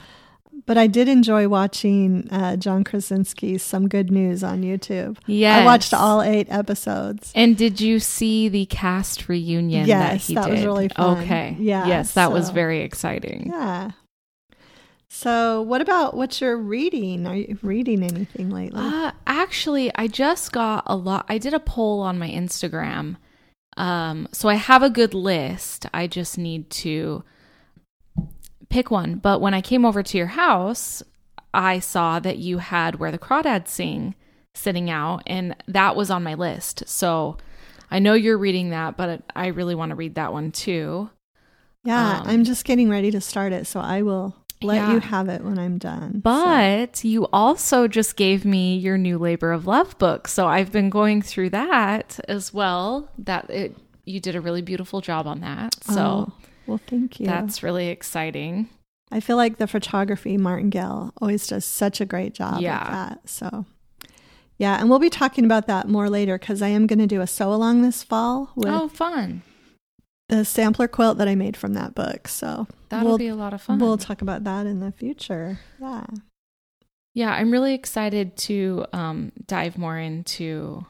but 0.65 0.77
I 0.77 0.87
did 0.87 1.07
enjoy 1.07 1.47
watching 1.47 2.27
uh, 2.31 2.55
John 2.55 2.83
Krasinski's 2.83 3.61
Some 3.61 3.87
Good 3.87 4.09
News 4.11 4.43
on 4.43 4.63
YouTube. 4.63 5.17
Yeah, 5.27 5.57
I 5.57 5.65
watched 5.65 5.93
all 5.93 6.21
eight 6.21 6.47
episodes. 6.49 7.31
And 7.35 7.55
did 7.55 7.79
you 7.79 7.99
see 7.99 8.49
the 8.49 8.65
cast 8.65 9.29
reunion 9.29 9.87
Yes, 9.87 10.11
that 10.11 10.27
he 10.27 10.35
that 10.35 10.45
did? 10.45 10.51
was 10.53 10.65
really 10.65 10.87
fun. 10.89 11.19
Okay. 11.23 11.55
Yeah, 11.59 11.85
Yes, 11.87 12.13
that 12.13 12.31
was 12.31 12.49
very 12.49 12.81
exciting. 12.81 13.51
Yeah. 13.53 13.91
So, 15.07 15.61
what 15.61 15.79
about 15.81 16.15
what 16.17 16.41
you're 16.41 16.57
reading? 16.57 17.25
Are 17.25 17.35
you 17.35 17.57
reading 17.61 18.03
anything 18.03 18.49
lately? 18.49 18.81
Uh, 18.83 19.11
actually, 19.25 19.89
I 19.95 20.07
just 20.07 20.51
got 20.51 20.83
a 20.87 20.95
lot. 20.95 21.25
I 21.29 21.37
did 21.37 21.53
a 21.53 21.59
poll 21.59 22.01
on 22.01 22.19
my 22.19 22.27
Instagram. 22.29 23.15
Um, 23.77 24.27
so 24.31 24.49
I 24.49 24.55
have 24.55 24.83
a 24.83 24.89
good 24.89 25.13
list. 25.13 25.85
I 25.93 26.07
just 26.07 26.37
need 26.37 26.69
to 26.71 27.23
pick 28.69 28.91
one. 28.91 29.15
But 29.15 29.41
when 29.41 29.53
I 29.53 29.61
came 29.61 29.85
over 29.85 30.03
to 30.03 30.17
your 30.17 30.27
house, 30.27 31.03
I 31.53 31.79
saw 31.79 32.19
that 32.19 32.37
you 32.37 32.59
had 32.59 32.99
Where 32.99 33.11
the 33.11 33.17
Crawdads 33.17 33.69
Sing 33.69 34.15
sitting 34.53 34.89
out, 34.89 35.23
and 35.27 35.55
that 35.67 35.95
was 35.95 36.09
on 36.09 36.23
my 36.23 36.33
list. 36.33 36.83
So 36.87 37.37
I 37.91 37.99
know 37.99 38.13
you're 38.13 38.37
reading 38.37 38.69
that, 38.69 38.97
but 38.97 39.23
I 39.35 39.47
really 39.47 39.75
want 39.75 39.89
to 39.89 39.95
read 39.95 40.15
that 40.15 40.33
one 40.33 40.51
too. 40.51 41.09
yeah, 41.83 42.19
um, 42.19 42.27
I'm 42.27 42.43
just 42.43 42.65
getting 42.65 42.89
ready 42.89 43.11
to 43.11 43.21
start 43.21 43.53
it, 43.53 43.67
so 43.67 43.79
I 43.79 44.01
will 44.01 44.35
let 44.61 44.75
Yeah. 44.75 44.93
you 44.93 44.99
have 44.99 45.29
it 45.29 45.43
when 45.43 45.59
I'm 45.59 45.77
done. 45.77 46.13
So- 46.15 46.19
But 46.21 47.03
you 47.03 47.27
also 47.33 47.87
just 47.87 48.15
gave 48.15 48.45
me 48.45 48.77
your 48.77 48.97
new 48.97 49.17
labor 49.17 49.51
of 49.51 49.67
love 49.67 49.97
book. 49.97 50.27
So 50.27 50.47
I've 50.47 50.71
been 50.71 50.89
going 50.89 51.21
through 51.21 51.49
that 51.51 52.19
as 52.27 52.53
well. 52.53 53.09
That 53.17 53.49
it 53.49 53.75
you 54.05 54.19
did 54.19 54.35
a 54.35 54.41
really 54.41 54.61
beautiful 54.61 55.01
job 55.01 55.25
on 55.27 55.39
that. 55.41 55.75
So 55.83 56.01
Oh, 56.29 56.33
well, 56.67 56.79
thank 56.87 57.19
you. 57.19 57.25
that's 57.25 57.63
really 57.63 57.87
exciting. 57.87 58.69
I 59.11 59.19
feel 59.19 59.35
like 59.37 59.57
the 59.57 59.67
photography 59.67 60.37
martingale 60.37 61.11
always 61.21 61.47
does 61.47 61.65
such 61.65 61.99
a 62.01 62.05
great 62.05 62.33
job 62.33 62.61
Yeah. 62.61 62.79
with 62.83 62.91
that. 62.91 63.19
So, 63.29 63.65
yeah, 64.57 64.79
and 64.79 64.89
we'll 64.89 64.99
be 64.99 65.09
talking 65.09 65.43
about 65.45 65.67
that 65.67 65.87
more 65.89 66.09
later 66.09 66.37
because 66.37 66.61
I 66.61 66.67
am 66.69 66.85
going 66.87 66.99
to 66.99 67.07
do 67.07 67.21
a 67.21 67.27
sew 67.27 67.51
along 67.53 67.81
this 67.81 68.03
fall 68.03 68.51
with 68.55 68.67
oh, 68.69 68.87
fun. 68.89 69.41
The 70.29 70.43
sampler 70.45 70.87
quilt 70.87 71.17
that 71.17 71.27
I 71.27 71.35
made 71.35 71.55
from 71.55 71.73
that 71.73 71.93
book. 71.95 72.27
So 72.27 72.67
That'll 72.89 73.09
we'll, 73.09 73.17
be 73.17 73.27
a 73.27 73.35
lot 73.35 73.53
of 73.53 73.61
fun. 73.61 73.79
we'll 73.79 73.97
talk 73.97 74.21
about 74.21 74.43
that 74.43 74.65
in 74.65 74.79
the 74.79 74.91
future. 74.91 75.59
Yeah. 75.79 76.05
yeah, 77.13 77.31
I'm 77.31 77.51
really 77.51 77.73
excited 77.73 78.35
to 78.37 78.85
um, 78.93 79.31
dive 79.47 79.77
more 79.77 79.97
into 79.97 80.85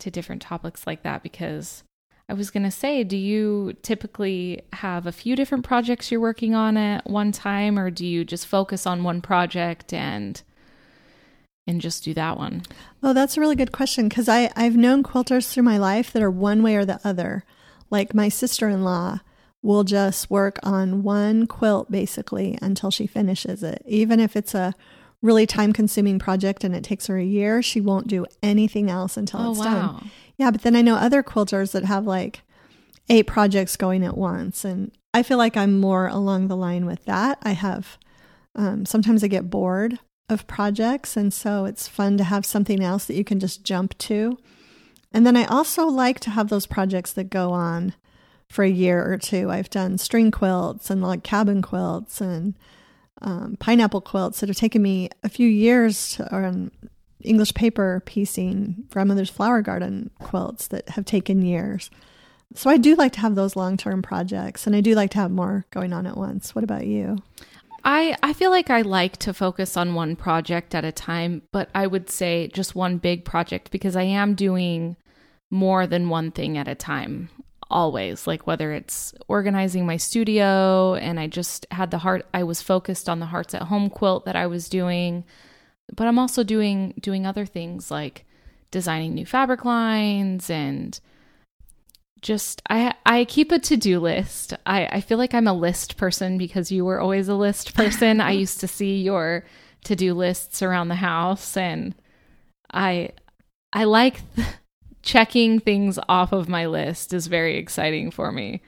to 0.00 0.10
different 0.10 0.42
topics 0.42 0.86
like 0.86 1.02
that 1.02 1.22
because 1.22 1.82
I 2.28 2.34
was 2.34 2.50
going 2.50 2.62
to 2.64 2.70
say, 2.70 3.04
do 3.04 3.16
you 3.16 3.74
typically 3.82 4.62
have 4.74 5.06
a 5.06 5.12
few 5.12 5.36
different 5.36 5.64
projects 5.64 6.10
you're 6.10 6.20
working 6.20 6.54
on 6.54 6.76
at 6.76 7.08
one 7.08 7.32
time 7.32 7.78
or 7.78 7.90
do 7.90 8.06
you 8.06 8.24
just 8.24 8.46
focus 8.46 8.86
on 8.86 9.04
one 9.04 9.20
project 9.20 9.92
and 9.92 10.42
and 11.66 11.80
just 11.80 12.04
do 12.04 12.12
that 12.12 12.36
one? 12.36 12.62
Oh, 13.02 13.14
that's 13.14 13.38
a 13.38 13.40
really 13.40 13.56
good 13.56 13.72
question 13.72 14.08
because 14.08 14.28
I 14.28 14.50
I've 14.56 14.76
known 14.76 15.02
quilters 15.02 15.50
through 15.50 15.62
my 15.62 15.78
life 15.78 16.12
that 16.12 16.22
are 16.22 16.30
one 16.30 16.62
way 16.62 16.76
or 16.76 16.84
the 16.84 17.00
other. 17.04 17.44
Like 17.90 18.14
my 18.14 18.28
sister 18.28 18.68
in 18.68 18.84
law 18.84 19.20
will 19.62 19.84
just 19.84 20.30
work 20.30 20.58
on 20.62 21.02
one 21.02 21.46
quilt 21.46 21.90
basically 21.90 22.58
until 22.60 22.90
she 22.90 23.06
finishes 23.06 23.62
it, 23.62 23.82
even 23.86 24.20
if 24.20 24.36
it's 24.36 24.54
a 24.54 24.74
really 25.22 25.46
time 25.46 25.72
consuming 25.72 26.18
project 26.18 26.64
and 26.64 26.76
it 26.76 26.84
takes 26.84 27.06
her 27.06 27.16
a 27.16 27.24
year. 27.24 27.62
She 27.62 27.80
won't 27.80 28.06
do 28.06 28.26
anything 28.42 28.90
else 28.90 29.16
until 29.16 29.40
oh 29.40 29.50
it's 29.50 29.60
wow. 29.60 29.64
done. 29.64 30.10
Yeah, 30.36 30.50
but 30.50 30.62
then 30.62 30.76
I 30.76 30.82
know 30.82 30.96
other 30.96 31.22
quilters 31.22 31.72
that 31.72 31.84
have 31.84 32.06
like 32.06 32.42
eight 33.08 33.26
projects 33.26 33.76
going 33.76 34.04
at 34.04 34.16
once, 34.16 34.64
and 34.64 34.92
I 35.12 35.22
feel 35.22 35.38
like 35.38 35.56
I'm 35.56 35.80
more 35.80 36.08
along 36.08 36.48
the 36.48 36.56
line 36.56 36.86
with 36.86 37.04
that. 37.06 37.38
I 37.42 37.52
have 37.52 37.98
um, 38.54 38.84
sometimes 38.84 39.24
I 39.24 39.28
get 39.28 39.50
bored 39.50 39.98
of 40.28 40.46
projects, 40.46 41.16
and 41.16 41.32
so 41.32 41.64
it's 41.64 41.88
fun 41.88 42.18
to 42.18 42.24
have 42.24 42.44
something 42.44 42.82
else 42.82 43.06
that 43.06 43.14
you 43.14 43.24
can 43.24 43.40
just 43.40 43.64
jump 43.64 43.96
to. 43.98 44.38
And 45.14 45.24
then 45.24 45.36
I 45.36 45.44
also 45.44 45.86
like 45.86 46.18
to 46.20 46.30
have 46.30 46.48
those 46.48 46.66
projects 46.66 47.12
that 47.12 47.30
go 47.30 47.52
on 47.52 47.94
for 48.48 48.64
a 48.64 48.68
year 48.68 49.00
or 49.00 49.16
two. 49.16 49.48
I've 49.48 49.70
done 49.70 49.96
string 49.96 50.32
quilts 50.32 50.90
and 50.90 51.00
log 51.00 51.22
cabin 51.22 51.62
quilts 51.62 52.20
and 52.20 52.54
um, 53.22 53.56
pineapple 53.60 54.00
quilts 54.00 54.40
that 54.40 54.48
have 54.48 54.58
taken 54.58 54.82
me 54.82 55.08
a 55.22 55.28
few 55.28 55.48
years 55.48 56.16
to, 56.16 56.34
or 56.34 56.68
English 57.22 57.54
paper 57.54 58.02
piecing 58.04 58.86
grandmother's 58.90 59.30
flower 59.30 59.62
garden 59.62 60.10
quilts 60.18 60.66
that 60.68 60.88
have 60.90 61.04
taken 61.04 61.42
years. 61.42 61.90
So 62.56 62.68
I 62.68 62.76
do 62.76 62.96
like 62.96 63.12
to 63.12 63.20
have 63.20 63.36
those 63.36 63.54
long 63.54 63.76
term 63.76 64.02
projects 64.02 64.66
and 64.66 64.74
I 64.74 64.80
do 64.80 64.96
like 64.96 65.10
to 65.12 65.18
have 65.18 65.30
more 65.30 65.64
going 65.70 65.92
on 65.92 66.08
at 66.08 66.16
once. 66.16 66.56
What 66.56 66.64
about 66.64 66.88
you? 66.88 67.18
I, 67.84 68.16
I 68.20 68.32
feel 68.32 68.50
like 68.50 68.68
I 68.68 68.80
like 68.80 69.18
to 69.18 69.32
focus 69.32 69.76
on 69.76 69.94
one 69.94 70.16
project 70.16 70.74
at 70.74 70.84
a 70.84 70.90
time, 70.92 71.42
but 71.52 71.68
I 71.72 71.86
would 71.86 72.10
say 72.10 72.48
just 72.48 72.74
one 72.74 72.98
big 72.98 73.24
project 73.24 73.70
because 73.70 73.94
I 73.94 74.02
am 74.02 74.34
doing 74.34 74.96
more 75.54 75.86
than 75.86 76.08
one 76.08 76.30
thing 76.32 76.58
at 76.58 76.68
a 76.68 76.74
time 76.74 77.30
always 77.70 78.26
like 78.26 78.46
whether 78.46 78.72
it's 78.72 79.14
organizing 79.28 79.86
my 79.86 79.96
studio 79.96 80.94
and 80.96 81.18
I 81.18 81.28
just 81.28 81.66
had 81.70 81.90
the 81.90 81.98
heart 81.98 82.26
I 82.34 82.42
was 82.42 82.60
focused 82.60 83.08
on 83.08 83.20
the 83.20 83.26
hearts 83.26 83.54
at 83.54 83.62
home 83.62 83.88
quilt 83.88 84.26
that 84.26 84.36
I 84.36 84.46
was 84.46 84.68
doing 84.68 85.24
but 85.94 86.06
I'm 86.06 86.18
also 86.18 86.42
doing 86.42 86.94
doing 87.00 87.24
other 87.24 87.46
things 87.46 87.90
like 87.90 88.26
designing 88.70 89.14
new 89.14 89.24
fabric 89.24 89.64
lines 89.64 90.50
and 90.50 90.98
just 92.20 92.60
I 92.68 92.94
I 93.06 93.24
keep 93.26 93.52
a 93.52 93.58
to-do 93.58 94.00
list. 94.00 94.54
I 94.66 94.86
I 94.86 95.00
feel 95.00 95.18
like 95.18 95.34
I'm 95.34 95.46
a 95.46 95.52
list 95.52 95.96
person 95.96 96.38
because 96.38 96.72
you 96.72 96.84
were 96.84 96.98
always 96.98 97.28
a 97.28 97.34
list 97.34 97.74
person. 97.80 98.20
I 98.20 98.32
used 98.32 98.60
to 98.60 98.68
see 98.68 99.02
your 99.02 99.44
to-do 99.84 100.14
lists 100.14 100.62
around 100.62 100.88
the 100.88 100.94
house 100.96 101.56
and 101.56 101.94
I 102.72 103.10
I 103.72 103.84
like 103.84 104.22
checking 105.04 105.60
things 105.60 105.98
off 106.08 106.32
of 106.32 106.48
my 106.48 106.66
list 106.66 107.12
is 107.12 107.26
very 107.26 107.56
exciting 107.58 108.10
for 108.10 108.32
me. 108.32 108.62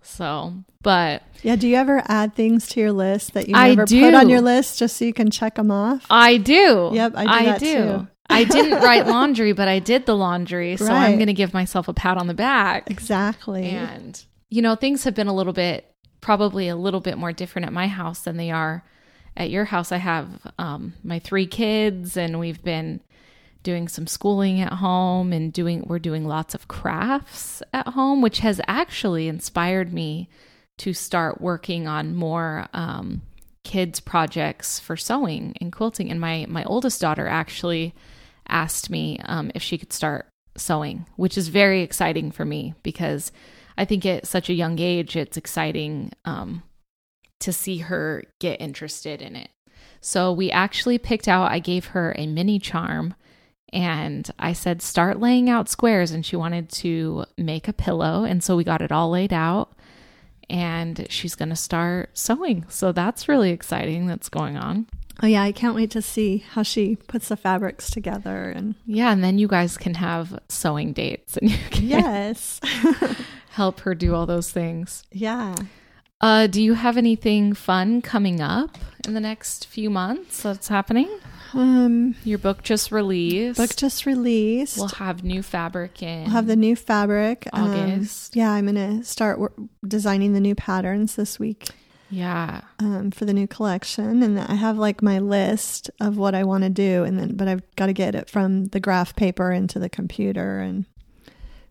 So, 0.00 0.54
but 0.82 1.22
Yeah, 1.42 1.56
do 1.56 1.68
you 1.68 1.76
ever 1.76 2.02
add 2.06 2.34
things 2.34 2.66
to 2.70 2.80
your 2.80 2.92
list 2.92 3.34
that 3.34 3.48
you 3.48 3.54
I 3.54 3.68
never 3.68 3.86
put 3.86 4.14
on 4.14 4.28
your 4.28 4.40
list 4.40 4.78
just 4.78 4.96
so 4.96 5.04
you 5.04 5.12
can 5.12 5.30
check 5.30 5.54
them 5.54 5.70
off? 5.70 6.06
I 6.10 6.38
do. 6.38 6.90
Yep, 6.92 7.12
I 7.14 7.22
do 7.22 7.44
that 7.46 7.60
too. 7.60 8.08
I 8.28 8.44
didn't 8.44 8.80
write 8.82 9.06
laundry, 9.06 9.52
but 9.52 9.68
I 9.68 9.78
did 9.78 10.06
the 10.06 10.16
laundry, 10.16 10.76
so 10.76 10.86
I'm 10.86 11.16
going 11.16 11.26
to 11.26 11.34
give 11.34 11.52
myself 11.52 11.86
a 11.86 11.92
pat 11.94 12.16
on 12.16 12.26
the 12.26 12.34
back. 12.34 12.90
Exactly. 12.90 13.68
And, 13.70 14.24
you 14.48 14.62
know, 14.62 14.74
things 14.74 15.04
have 15.04 15.14
been 15.14 15.26
a 15.28 15.34
little 15.34 15.52
bit, 15.52 15.94
probably 16.20 16.68
a 16.68 16.76
little 16.76 17.00
bit 17.00 17.18
more 17.18 17.32
different 17.32 17.66
at 17.66 17.72
my 17.72 17.88
house 17.88 18.20
than 18.20 18.38
they 18.38 18.50
are 18.50 18.84
at 19.36 19.50
your 19.50 19.66
house. 19.66 19.92
I 19.92 19.98
have 19.98 20.28
um, 20.58 20.94
my 21.04 21.18
three 21.18 21.46
kids, 21.46 22.16
and 22.16 22.40
we've 22.40 22.62
been 22.62 23.00
doing 23.62 23.88
some 23.88 24.06
schooling 24.06 24.60
at 24.60 24.72
home 24.74 25.32
and 25.32 25.52
doing, 25.52 25.84
we're 25.86 25.98
doing 25.98 26.26
lots 26.26 26.54
of 26.54 26.68
crafts 26.68 27.62
at 27.72 27.88
home, 27.88 28.20
which 28.20 28.40
has 28.40 28.60
actually 28.66 29.28
inspired 29.28 29.92
me 29.92 30.28
to 30.78 30.92
start 30.92 31.40
working 31.40 31.86
on 31.86 32.14
more 32.14 32.66
um, 32.72 33.22
kids 33.64 34.00
projects 34.00 34.80
for 34.80 34.96
sewing 34.96 35.54
and 35.60 35.72
quilting. 35.72 36.10
And 36.10 36.20
my, 36.20 36.46
my 36.48 36.64
oldest 36.64 37.00
daughter 37.00 37.26
actually 37.26 37.94
asked 38.48 38.90
me 38.90 39.20
um, 39.24 39.52
if 39.54 39.62
she 39.62 39.78
could 39.78 39.92
start 39.92 40.26
sewing, 40.56 41.06
which 41.16 41.38
is 41.38 41.48
very 41.48 41.82
exciting 41.82 42.30
for 42.30 42.44
me 42.44 42.74
because 42.82 43.32
I 43.76 43.84
think 43.84 44.04
at 44.04 44.26
such 44.26 44.50
a 44.50 44.54
young 44.54 44.78
age, 44.78 45.16
it's 45.16 45.36
exciting 45.36 46.12
um, 46.24 46.62
to 47.40 47.52
see 47.52 47.78
her 47.78 48.24
get 48.40 48.60
interested 48.60 49.22
in 49.22 49.36
it. 49.36 49.50
So 50.00 50.32
we 50.32 50.50
actually 50.50 50.98
picked 50.98 51.28
out, 51.28 51.50
I 51.50 51.60
gave 51.60 51.86
her 51.86 52.14
a 52.18 52.26
mini 52.26 52.58
charm 52.58 53.14
and 53.72 54.30
I 54.38 54.52
said, 54.52 54.82
start 54.82 55.18
laying 55.20 55.48
out 55.48 55.68
squares. 55.68 56.10
And 56.10 56.24
she 56.24 56.36
wanted 56.36 56.68
to 56.70 57.24
make 57.38 57.68
a 57.68 57.72
pillow. 57.72 58.24
And 58.24 58.42
so 58.44 58.56
we 58.56 58.64
got 58.64 58.82
it 58.82 58.92
all 58.92 59.10
laid 59.10 59.32
out 59.32 59.72
and 60.50 61.06
she's 61.08 61.34
going 61.34 61.48
to 61.48 61.56
start 61.56 62.10
sewing. 62.12 62.66
So 62.68 62.92
that's 62.92 63.28
really 63.28 63.50
exciting 63.50 64.06
that's 64.06 64.28
going 64.28 64.56
on. 64.56 64.86
Oh 65.22 65.26
yeah, 65.26 65.42
I 65.42 65.52
can't 65.52 65.74
wait 65.74 65.90
to 65.92 66.02
see 66.02 66.38
how 66.38 66.62
she 66.62 66.96
puts 66.96 67.28
the 67.28 67.36
fabrics 67.36 67.90
together 67.90 68.50
and 68.50 68.74
Yeah, 68.86 69.12
and 69.12 69.22
then 69.22 69.38
you 69.38 69.46
guys 69.46 69.76
can 69.76 69.94
have 69.94 70.38
sewing 70.48 70.92
dates 70.92 71.36
and 71.38 71.50
you 71.50 71.58
can 71.70 71.86
yes. 71.86 72.60
help 73.50 73.80
her 73.80 73.94
do 73.94 74.14
all 74.14 74.26
those 74.26 74.50
things. 74.50 75.04
yeah. 75.12 75.54
Uh, 76.20 76.46
do 76.46 76.62
you 76.62 76.74
have 76.74 76.96
anything 76.96 77.52
fun 77.52 78.00
coming 78.00 78.40
up 78.40 78.78
in 79.04 79.12
the 79.14 79.18
next 79.20 79.66
few 79.66 79.90
months 79.90 80.40
that's 80.44 80.68
happening? 80.68 81.08
Um 81.54 82.14
Your 82.24 82.38
book 82.38 82.62
just 82.62 82.90
released. 82.92 83.58
book 83.58 83.74
just 83.76 84.06
released. 84.06 84.78
We'll 84.78 84.88
have 84.88 85.22
new 85.24 85.42
fabric 85.42 86.02
in. 86.02 86.22
We'll 86.24 86.30
have 86.32 86.46
the 86.46 86.56
new 86.56 86.76
fabric. 86.76 87.48
um, 87.52 87.70
August. 87.70 88.34
yeah, 88.36 88.50
I'm 88.50 88.72
to 88.74 89.02
start 89.04 89.38
wor- 89.38 89.52
designing 89.86 90.32
the 90.32 90.40
new 90.40 90.54
patterns 90.54 91.14
this 91.16 91.38
week 91.38 91.68
yeah. 92.10 92.62
um, 92.78 93.10
for 93.10 93.24
the 93.24 93.32
new 93.34 93.46
collection, 93.46 94.22
and 94.22 94.38
I 94.38 94.54
have 94.54 94.76
like 94.78 95.02
my 95.02 95.18
list 95.18 95.90
of 96.00 96.16
what 96.16 96.34
I 96.34 96.44
want 96.44 96.64
to 96.64 96.70
do, 96.70 97.04
and 97.04 97.18
then 97.18 97.36
but 97.36 97.48
I've 97.48 97.62
got 97.76 97.86
to 97.86 97.92
get 97.92 98.14
it 98.14 98.28
from 98.30 98.66
the 98.66 98.80
graph 98.80 99.14
paper 99.16 99.50
into 99.52 99.78
the 99.78 99.88
computer 99.88 100.58
and 100.60 100.84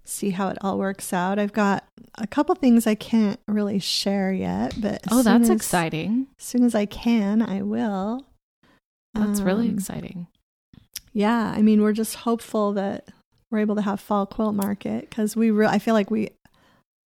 see 0.03 0.31
how 0.31 0.47
it 0.49 0.57
all 0.61 0.77
works 0.79 1.13
out. 1.13 1.37
I've 1.39 1.53
got 1.53 1.83
a 2.15 2.27
couple 2.27 2.53
things 2.55 2.85
I 2.87 2.95
can't 2.95 3.39
really 3.47 3.79
share 3.79 4.31
yet, 4.33 4.73
but 4.81 5.01
Oh, 5.11 5.21
that's 5.23 5.43
as- 5.43 5.49
exciting. 5.51 6.27
As 6.39 6.43
soon 6.45 6.63
as 6.63 6.75
I 6.75 6.85
can, 6.85 7.41
I 7.41 7.61
will. 7.61 8.25
That's 9.13 9.41
really 9.41 9.67
Um, 9.69 9.75
exciting. 9.75 10.27
Yeah, 11.13 11.53
I 11.55 11.61
mean, 11.61 11.81
we're 11.81 11.93
just 11.93 12.15
hopeful 12.15 12.73
that 12.73 13.09
we're 13.49 13.59
able 13.59 13.75
to 13.75 13.81
have 13.81 13.99
fall 13.99 14.25
quilt 14.25 14.55
market 14.55 15.09
because 15.09 15.35
we. 15.35 15.51
I 15.65 15.77
feel 15.79 15.93
like 15.93 16.09
we 16.09 16.29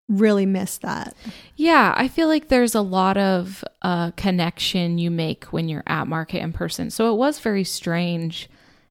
really 0.08 0.46
miss 0.46 0.78
that. 0.78 1.16
Yeah, 1.56 1.92
I 1.96 2.06
feel 2.06 2.28
like 2.28 2.46
there's 2.46 2.76
a 2.76 2.80
lot 2.80 3.16
of 3.16 3.64
uh, 3.82 4.12
connection 4.12 4.98
you 4.98 5.10
make 5.10 5.46
when 5.46 5.68
you're 5.68 5.82
at 5.88 6.06
market 6.06 6.40
in 6.42 6.52
person. 6.52 6.90
So 6.90 7.12
it 7.12 7.16
was 7.16 7.40
very 7.40 7.64
strange 7.64 8.48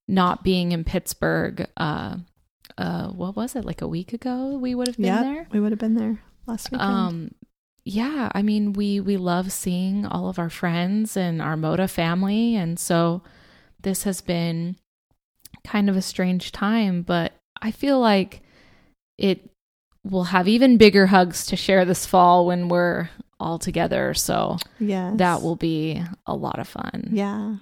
not 0.10 0.44
being 0.44 0.74
in 0.74 0.84
Pittsburgh. 0.84 1.66
Uh, 1.78 2.18
uh, 2.78 3.08
what 3.12 3.38
was 3.38 3.56
it? 3.56 3.64
Like 3.64 3.82
a 3.82 3.88
week 3.88 4.12
ago, 4.12 4.58
we 4.58 4.76
would 4.76 4.88
have 4.88 4.98
been 4.98 5.06
Yeah, 5.06 5.24
there. 5.24 5.48
we 5.54 5.62
would 5.62 5.72
have 5.72 5.80
been 5.80 5.96
there 5.96 6.20
last 6.46 6.70
weekend. 6.72 6.92
Um, 6.92 7.32
yeah, 7.86 8.32
I 8.34 8.42
mean, 8.42 8.74
we 8.74 9.00
we 9.00 9.16
love 9.16 9.52
seeing 9.52 10.08
all 10.08 10.28
of 10.28 10.40
our 10.40 10.50
friends 10.50 11.16
and 11.16 11.40
our 11.40 11.56
Moda 11.56 11.88
family, 11.88 12.56
and 12.56 12.80
so 12.80 13.22
this 13.82 14.04
has 14.04 14.22
been 14.22 14.76
kind 15.64 15.88
of 15.90 15.96
a 15.96 16.02
strange 16.02 16.52
time, 16.52 17.04
but 17.04 17.34
I 17.62 17.70
feel 17.70 18.00
like 18.00 18.42
it 19.20 19.50
will 20.04 20.26
have 20.26 20.48
even 20.48 20.78
bigger 20.78 21.08
hugs 21.08 21.46
to 21.48 21.56
share 21.56 21.86
this 21.86 22.06
fall 22.06 22.48
when 22.48 22.70
we're 22.70 23.10
all 23.40 23.60
together. 23.60 24.16
So 24.16 24.58
yeah, 24.80 25.12
that 25.16 25.44
will 25.44 25.56
be 25.56 26.02
a 26.26 26.36
lot 26.36 26.58
of 26.58 26.68
fun. 26.68 27.10
Yeah. 27.12 27.58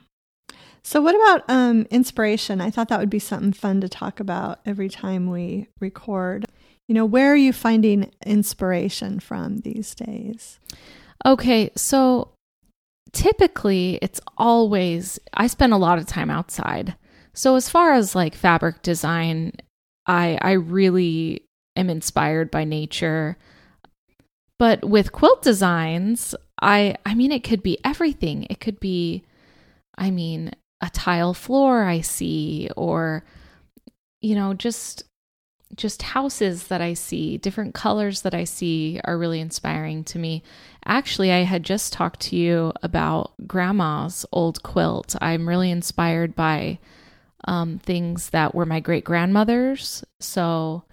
So 0.84 1.02
what 1.02 1.16
about 1.16 1.44
um 1.50 1.86
inspiration? 1.90 2.62
I 2.62 2.70
thought 2.70 2.88
that 2.88 3.00
would 3.00 3.10
be 3.10 3.20
something 3.20 3.52
fun 3.52 3.82
to 3.82 3.90
talk 3.90 4.22
about 4.22 4.60
every 4.66 4.88
time 4.88 5.30
we 5.30 5.68
record. 5.82 6.46
You 6.88 6.96
know, 6.96 7.06
where 7.06 7.32
are 7.32 7.38
you 7.38 7.54
finding 7.54 8.12
inspiration 8.26 9.20
from 9.20 9.60
these 9.60 9.96
days? 9.96 10.60
Okay, 11.26 11.72
so 11.76 12.34
typically 13.14 14.00
it's 14.02 14.20
always 14.38 15.20
I 15.34 15.48
spend 15.48 15.74
a 15.74 15.78
lot 15.78 15.98
of 15.98 16.08
time 16.08 16.30
outside. 16.30 16.96
So 17.34 17.56
as 17.56 17.70
far 17.70 17.94
as 17.94 18.16
like 18.16 18.36
fabric 18.36 18.82
design, 18.82 19.54
I 20.06 20.38
I 20.42 20.52
really 20.54 21.46
am 21.76 21.90
inspired 21.90 22.52
by 22.52 22.66
nature. 22.66 23.38
But 24.60 24.84
with 24.84 25.12
quilt 25.12 25.42
designs, 25.42 26.36
I 26.62 26.96
I 27.06 27.16
mean 27.16 27.32
it 27.32 27.44
could 27.44 27.64
be 27.64 27.78
everything. 27.86 28.46
It 28.50 28.60
could 28.60 28.80
be 28.80 29.24
I 29.98 30.12
mean 30.12 30.52
a 30.82 30.90
tile 30.90 31.34
floor 31.34 31.84
I 31.84 32.02
see 32.02 32.70
or 32.76 33.24
you 34.22 34.36
know 34.36 34.54
just 34.54 35.04
just 35.76 36.02
houses 36.02 36.68
that 36.68 36.82
I 36.82 36.94
see, 36.94 37.38
different 37.38 37.74
colors 37.74 38.22
that 38.22 38.34
I 38.34 38.44
see 38.44 39.00
are 39.04 39.18
really 39.18 39.40
inspiring 39.40 40.04
to 40.06 40.20
me. 40.20 40.44
Actually, 40.86 41.32
I 41.32 41.44
had 41.44 41.64
just 41.64 41.94
talked 41.94 42.20
to 42.22 42.36
you 42.36 42.74
about 42.82 43.34
grandma's 43.48 44.26
old 44.32 44.64
quilt. 44.64 45.16
I'm 45.22 45.48
really 45.48 45.72
inspired 45.72 46.36
by 46.36 46.80
um, 47.46 47.80
things 47.80 48.30
that 48.30 48.54
were 48.56 48.66
my 48.66 48.80
great 48.80 49.04
grandmother's. 49.04 50.04
So 50.20 50.84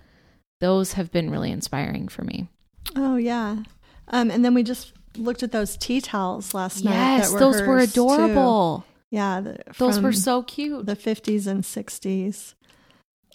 those 0.60 0.94
have 0.94 1.10
been 1.10 1.30
really 1.30 1.50
inspiring 1.50 2.08
for 2.08 2.22
me. 2.22 2.48
Oh 2.96 3.16
yeah. 3.16 3.62
Um 4.08 4.30
and 4.30 4.44
then 4.44 4.54
we 4.54 4.62
just 4.62 4.92
looked 5.16 5.42
at 5.42 5.52
those 5.52 5.76
tea 5.76 6.00
towels 6.00 6.54
last 6.54 6.84
night. 6.84 6.92
yes, 6.92 7.32
those 7.32 7.60
were 7.60 7.78
hers, 7.78 7.92
too. 7.92 8.02
adorable. 8.02 8.84
Yeah, 9.10 9.40
the, 9.40 9.58
Those 9.76 10.00
were 10.00 10.12
so 10.12 10.42
cute. 10.44 10.86
the 10.86 10.94
50s 10.94 11.46
and 11.48 11.64
60s. 11.64 12.54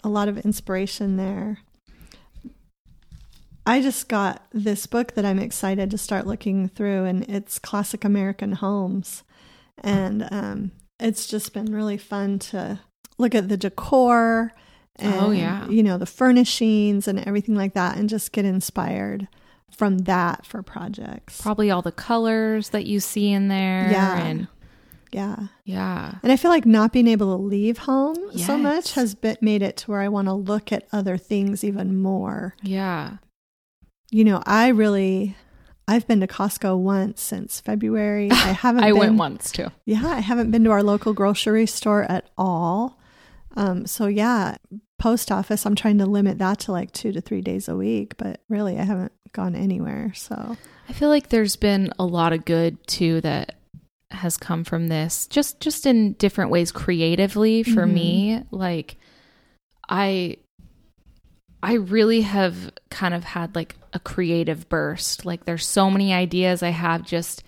A 0.06 0.08
lot 0.08 0.28
of 0.28 0.38
inspiration 0.38 1.16
there. 1.16 1.58
I 3.66 3.82
just 3.82 4.08
got 4.08 4.46
this 4.52 4.86
book 4.86 5.14
that 5.14 5.24
I'm 5.24 5.40
excited 5.40 5.90
to 5.90 5.98
start 5.98 6.28
looking 6.28 6.68
through, 6.68 7.06
and 7.06 7.24
it's 7.24 7.58
Classic 7.58 8.04
American 8.04 8.52
Homes. 8.52 9.24
And 9.82 10.28
um, 10.30 10.70
it's 11.00 11.26
just 11.26 11.52
been 11.52 11.74
really 11.74 11.98
fun 11.98 12.38
to 12.38 12.78
look 13.18 13.34
at 13.34 13.48
the 13.48 13.56
decor 13.56 14.52
and, 14.94 15.14
Oh, 15.16 15.30
yeah. 15.32 15.68
you 15.68 15.82
know, 15.82 15.98
the 15.98 16.06
furnishings 16.06 17.08
and 17.08 17.18
everything 17.26 17.56
like 17.56 17.74
that, 17.74 17.96
and 17.96 18.08
just 18.08 18.30
get 18.30 18.44
inspired 18.44 19.26
from 19.76 19.98
that 19.98 20.46
for 20.46 20.62
projects. 20.62 21.40
Probably 21.40 21.68
all 21.68 21.82
the 21.82 21.90
colors 21.90 22.68
that 22.68 22.86
you 22.86 23.00
see 23.00 23.32
in 23.32 23.48
there. 23.48 23.90
Yeah. 23.90 24.18
And 24.24 24.46
yeah. 25.12 25.48
yeah. 25.64 26.14
And 26.22 26.32
I 26.32 26.36
feel 26.36 26.50
like 26.50 26.66
not 26.66 26.92
being 26.92 27.08
able 27.08 27.36
to 27.36 27.42
leave 27.42 27.78
home 27.78 28.16
so 28.36 28.56
much 28.56 28.94
has 28.94 29.14
been, 29.14 29.36
made 29.40 29.62
it 29.62 29.76
to 29.78 29.90
where 29.90 30.00
I 30.00 30.08
want 30.08 30.28
to 30.28 30.34
look 30.34 30.72
at 30.72 30.86
other 30.92 31.16
things 31.16 31.64
even 31.64 32.00
more. 32.00 32.54
Yeah. 32.62 33.18
You 34.10 34.24
know, 34.24 34.42
I 34.46 34.68
really, 34.68 35.36
I've 35.88 36.06
been 36.06 36.20
to 36.20 36.26
Costco 36.26 36.78
once 36.78 37.22
since 37.22 37.60
February. 37.60 38.30
I 38.32 38.52
haven't. 38.52 38.84
I 38.84 38.90
been, 38.90 38.98
went 38.98 39.14
once 39.16 39.50
too. 39.50 39.68
Yeah, 39.84 40.06
I 40.06 40.20
haven't 40.20 40.50
been 40.50 40.64
to 40.64 40.70
our 40.70 40.82
local 40.82 41.12
grocery 41.12 41.66
store 41.66 42.04
at 42.04 42.28
all. 42.36 42.98
Um, 43.56 43.86
so 43.86 44.06
yeah, 44.06 44.56
post 44.98 45.32
office. 45.32 45.66
I'm 45.66 45.74
trying 45.74 45.98
to 45.98 46.06
limit 46.06 46.38
that 46.38 46.60
to 46.60 46.72
like 46.72 46.92
two 46.92 47.12
to 47.12 47.20
three 47.20 47.40
days 47.40 47.68
a 47.68 47.76
week, 47.76 48.16
but 48.16 48.40
really, 48.48 48.78
I 48.78 48.84
haven't 48.84 49.12
gone 49.32 49.54
anywhere. 49.54 50.12
So 50.14 50.56
I 50.88 50.92
feel 50.92 51.08
like 51.08 51.28
there's 51.28 51.56
been 51.56 51.92
a 51.98 52.04
lot 52.04 52.32
of 52.32 52.44
good 52.44 52.84
too 52.86 53.20
that 53.22 53.56
has 54.12 54.36
come 54.36 54.62
from 54.64 54.88
this 54.88 55.26
just 55.26 55.60
just 55.60 55.84
in 55.84 56.12
different 56.14 56.50
ways 56.50 56.70
creatively 56.70 57.62
for 57.62 57.84
Mhm. 57.86 57.92
me 57.92 58.42
like 58.50 58.96
I 59.88 60.36
I 61.62 61.74
really 61.74 62.20
have 62.20 62.70
kind 62.90 63.14
of 63.14 63.24
had 63.24 63.54
like 63.56 63.76
a 63.92 63.98
creative 63.98 64.68
burst 64.68 65.24
like 65.24 65.44
there's 65.44 65.66
so 65.66 65.90
many 65.90 66.12
ideas 66.12 66.62
I 66.62 66.68
have 66.70 67.04
just 67.04 67.42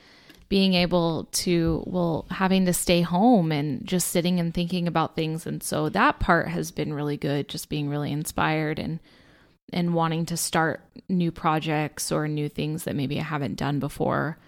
being 0.49 0.75
able 0.75 1.29
to 1.31 1.85
well 1.87 2.27
having 2.31 2.65
to 2.67 2.73
stay 2.73 3.03
home 3.03 3.53
and 3.53 3.87
just 3.87 4.09
sitting 4.09 4.41
and 4.41 4.53
thinking 4.53 4.89
about 4.89 5.15
things 5.15 5.47
and 5.47 5.63
so 5.63 5.89
that 5.91 6.19
part 6.19 6.49
has 6.49 6.71
been 6.71 6.93
really 6.95 7.17
good 7.17 7.49
just 7.49 7.69
being 7.69 7.89
really 7.89 8.11
inspired 8.11 8.79
and 8.79 8.99
and 9.73 9.95
wanting 9.95 10.25
to 10.27 10.37
start 10.37 10.81
new 11.09 11.31
projects 11.31 12.11
or 12.11 12.27
new 12.27 12.49
things 12.49 12.85
that 12.85 12.97
maybe 12.97 13.21
I 13.21 13.23
haven't 13.23 13.57
done 13.57 13.79
before. 13.79 14.39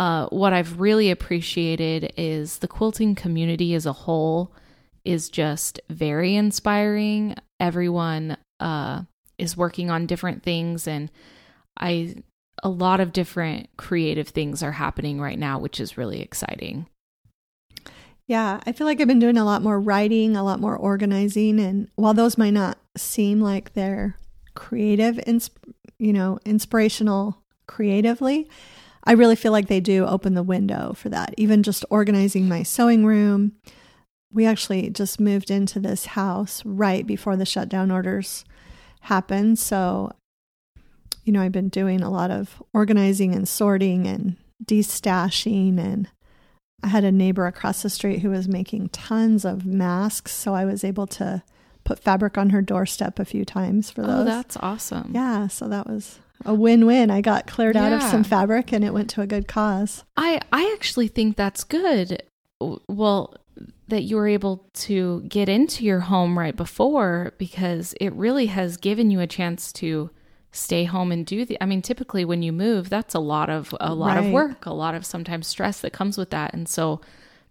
Uh, 0.00 0.26
what 0.28 0.54
I've 0.54 0.80
really 0.80 1.10
appreciated 1.10 2.14
is 2.16 2.60
the 2.60 2.68
quilting 2.68 3.14
community 3.14 3.74
as 3.74 3.84
a 3.84 3.92
whole 3.92 4.50
is 5.04 5.28
just 5.28 5.78
very 5.90 6.36
inspiring. 6.36 7.34
Everyone 7.60 8.38
uh, 8.60 9.02
is 9.36 9.58
working 9.58 9.90
on 9.90 10.06
different 10.06 10.42
things, 10.42 10.88
and 10.88 11.10
I 11.78 12.14
a 12.62 12.70
lot 12.70 13.00
of 13.00 13.12
different 13.12 13.68
creative 13.76 14.28
things 14.28 14.62
are 14.62 14.72
happening 14.72 15.20
right 15.20 15.38
now, 15.38 15.58
which 15.58 15.78
is 15.78 15.98
really 15.98 16.22
exciting. 16.22 16.86
Yeah, 18.26 18.60
I 18.64 18.72
feel 18.72 18.86
like 18.86 19.02
I've 19.02 19.06
been 19.06 19.18
doing 19.18 19.36
a 19.36 19.44
lot 19.44 19.60
more 19.60 19.78
writing, 19.78 20.34
a 20.34 20.42
lot 20.42 20.60
more 20.60 20.78
organizing, 20.78 21.60
and 21.60 21.88
while 21.96 22.14
those 22.14 22.38
might 22.38 22.54
not 22.54 22.78
seem 22.96 23.42
like 23.42 23.74
they're 23.74 24.16
creative, 24.54 25.20
ins- 25.26 25.50
you 25.98 26.14
know, 26.14 26.38
inspirational 26.46 27.42
creatively, 27.66 28.48
I 29.04 29.12
really 29.12 29.36
feel 29.36 29.52
like 29.52 29.68
they 29.68 29.80
do 29.80 30.04
open 30.06 30.34
the 30.34 30.42
window 30.42 30.92
for 30.94 31.08
that. 31.08 31.34
Even 31.38 31.62
just 31.62 31.84
organizing 31.90 32.48
my 32.48 32.62
sewing 32.62 33.04
room. 33.04 33.52
We 34.32 34.46
actually 34.46 34.90
just 34.90 35.18
moved 35.18 35.50
into 35.50 35.80
this 35.80 36.06
house 36.06 36.62
right 36.64 37.06
before 37.06 37.36
the 37.36 37.46
shutdown 37.46 37.90
orders 37.90 38.44
happened, 39.02 39.58
so 39.58 40.12
you 41.24 41.32
know, 41.32 41.42
I've 41.42 41.52
been 41.52 41.68
doing 41.68 42.00
a 42.00 42.10
lot 42.10 42.30
of 42.30 42.62
organizing 42.72 43.34
and 43.34 43.46
sorting 43.46 44.06
and 44.06 44.36
destashing 44.64 45.78
and 45.78 46.08
I 46.82 46.88
had 46.88 47.04
a 47.04 47.12
neighbor 47.12 47.46
across 47.46 47.82
the 47.82 47.90
street 47.90 48.20
who 48.20 48.30
was 48.30 48.48
making 48.48 48.88
tons 48.88 49.44
of 49.44 49.66
masks, 49.66 50.32
so 50.32 50.54
I 50.54 50.64
was 50.64 50.82
able 50.82 51.06
to 51.08 51.42
put 51.84 51.98
fabric 51.98 52.38
on 52.38 52.50
her 52.50 52.62
doorstep 52.62 53.18
a 53.18 53.24
few 53.24 53.44
times 53.44 53.90
for 53.90 54.02
oh, 54.02 54.06
those. 54.06 54.20
Oh, 54.20 54.24
that's 54.24 54.56
awesome. 54.58 55.10
yeah, 55.14 55.46
so 55.48 55.68
that 55.68 55.86
was 55.86 56.20
a 56.44 56.54
win-win. 56.54 57.10
I 57.10 57.20
got 57.20 57.46
cleared 57.46 57.76
out 57.76 57.92
of 57.92 58.02
some 58.02 58.24
fabric 58.24 58.72
and 58.72 58.84
it 58.84 58.94
went 58.94 59.10
to 59.10 59.20
a 59.22 59.26
good 59.26 59.46
cause. 59.48 60.04
I 60.16 60.40
I 60.52 60.72
actually 60.74 61.08
think 61.08 61.36
that's 61.36 61.64
good. 61.64 62.22
Well, 62.88 63.34
that 63.88 64.02
you 64.02 64.16
were 64.16 64.28
able 64.28 64.68
to 64.72 65.22
get 65.22 65.48
into 65.48 65.84
your 65.84 66.00
home 66.00 66.38
right 66.38 66.56
before 66.56 67.32
because 67.38 67.94
it 68.00 68.12
really 68.12 68.46
has 68.46 68.76
given 68.76 69.10
you 69.10 69.20
a 69.20 69.26
chance 69.26 69.72
to 69.74 70.10
stay 70.52 70.84
home 70.84 71.12
and 71.12 71.26
do 71.26 71.44
the 71.44 71.56
I 71.60 71.66
mean 71.66 71.82
typically 71.82 72.24
when 72.24 72.42
you 72.42 72.52
move 72.52 72.88
that's 72.88 73.14
a 73.14 73.20
lot 73.20 73.50
of 73.50 73.74
a 73.80 73.94
lot 73.94 74.16
of 74.16 74.30
work, 74.32 74.66
a 74.66 74.72
lot 74.72 74.94
of 74.94 75.04
sometimes 75.06 75.46
stress 75.46 75.80
that 75.80 75.92
comes 75.92 76.16
with 76.18 76.30
that. 76.30 76.54
And 76.54 76.68
so 76.68 77.00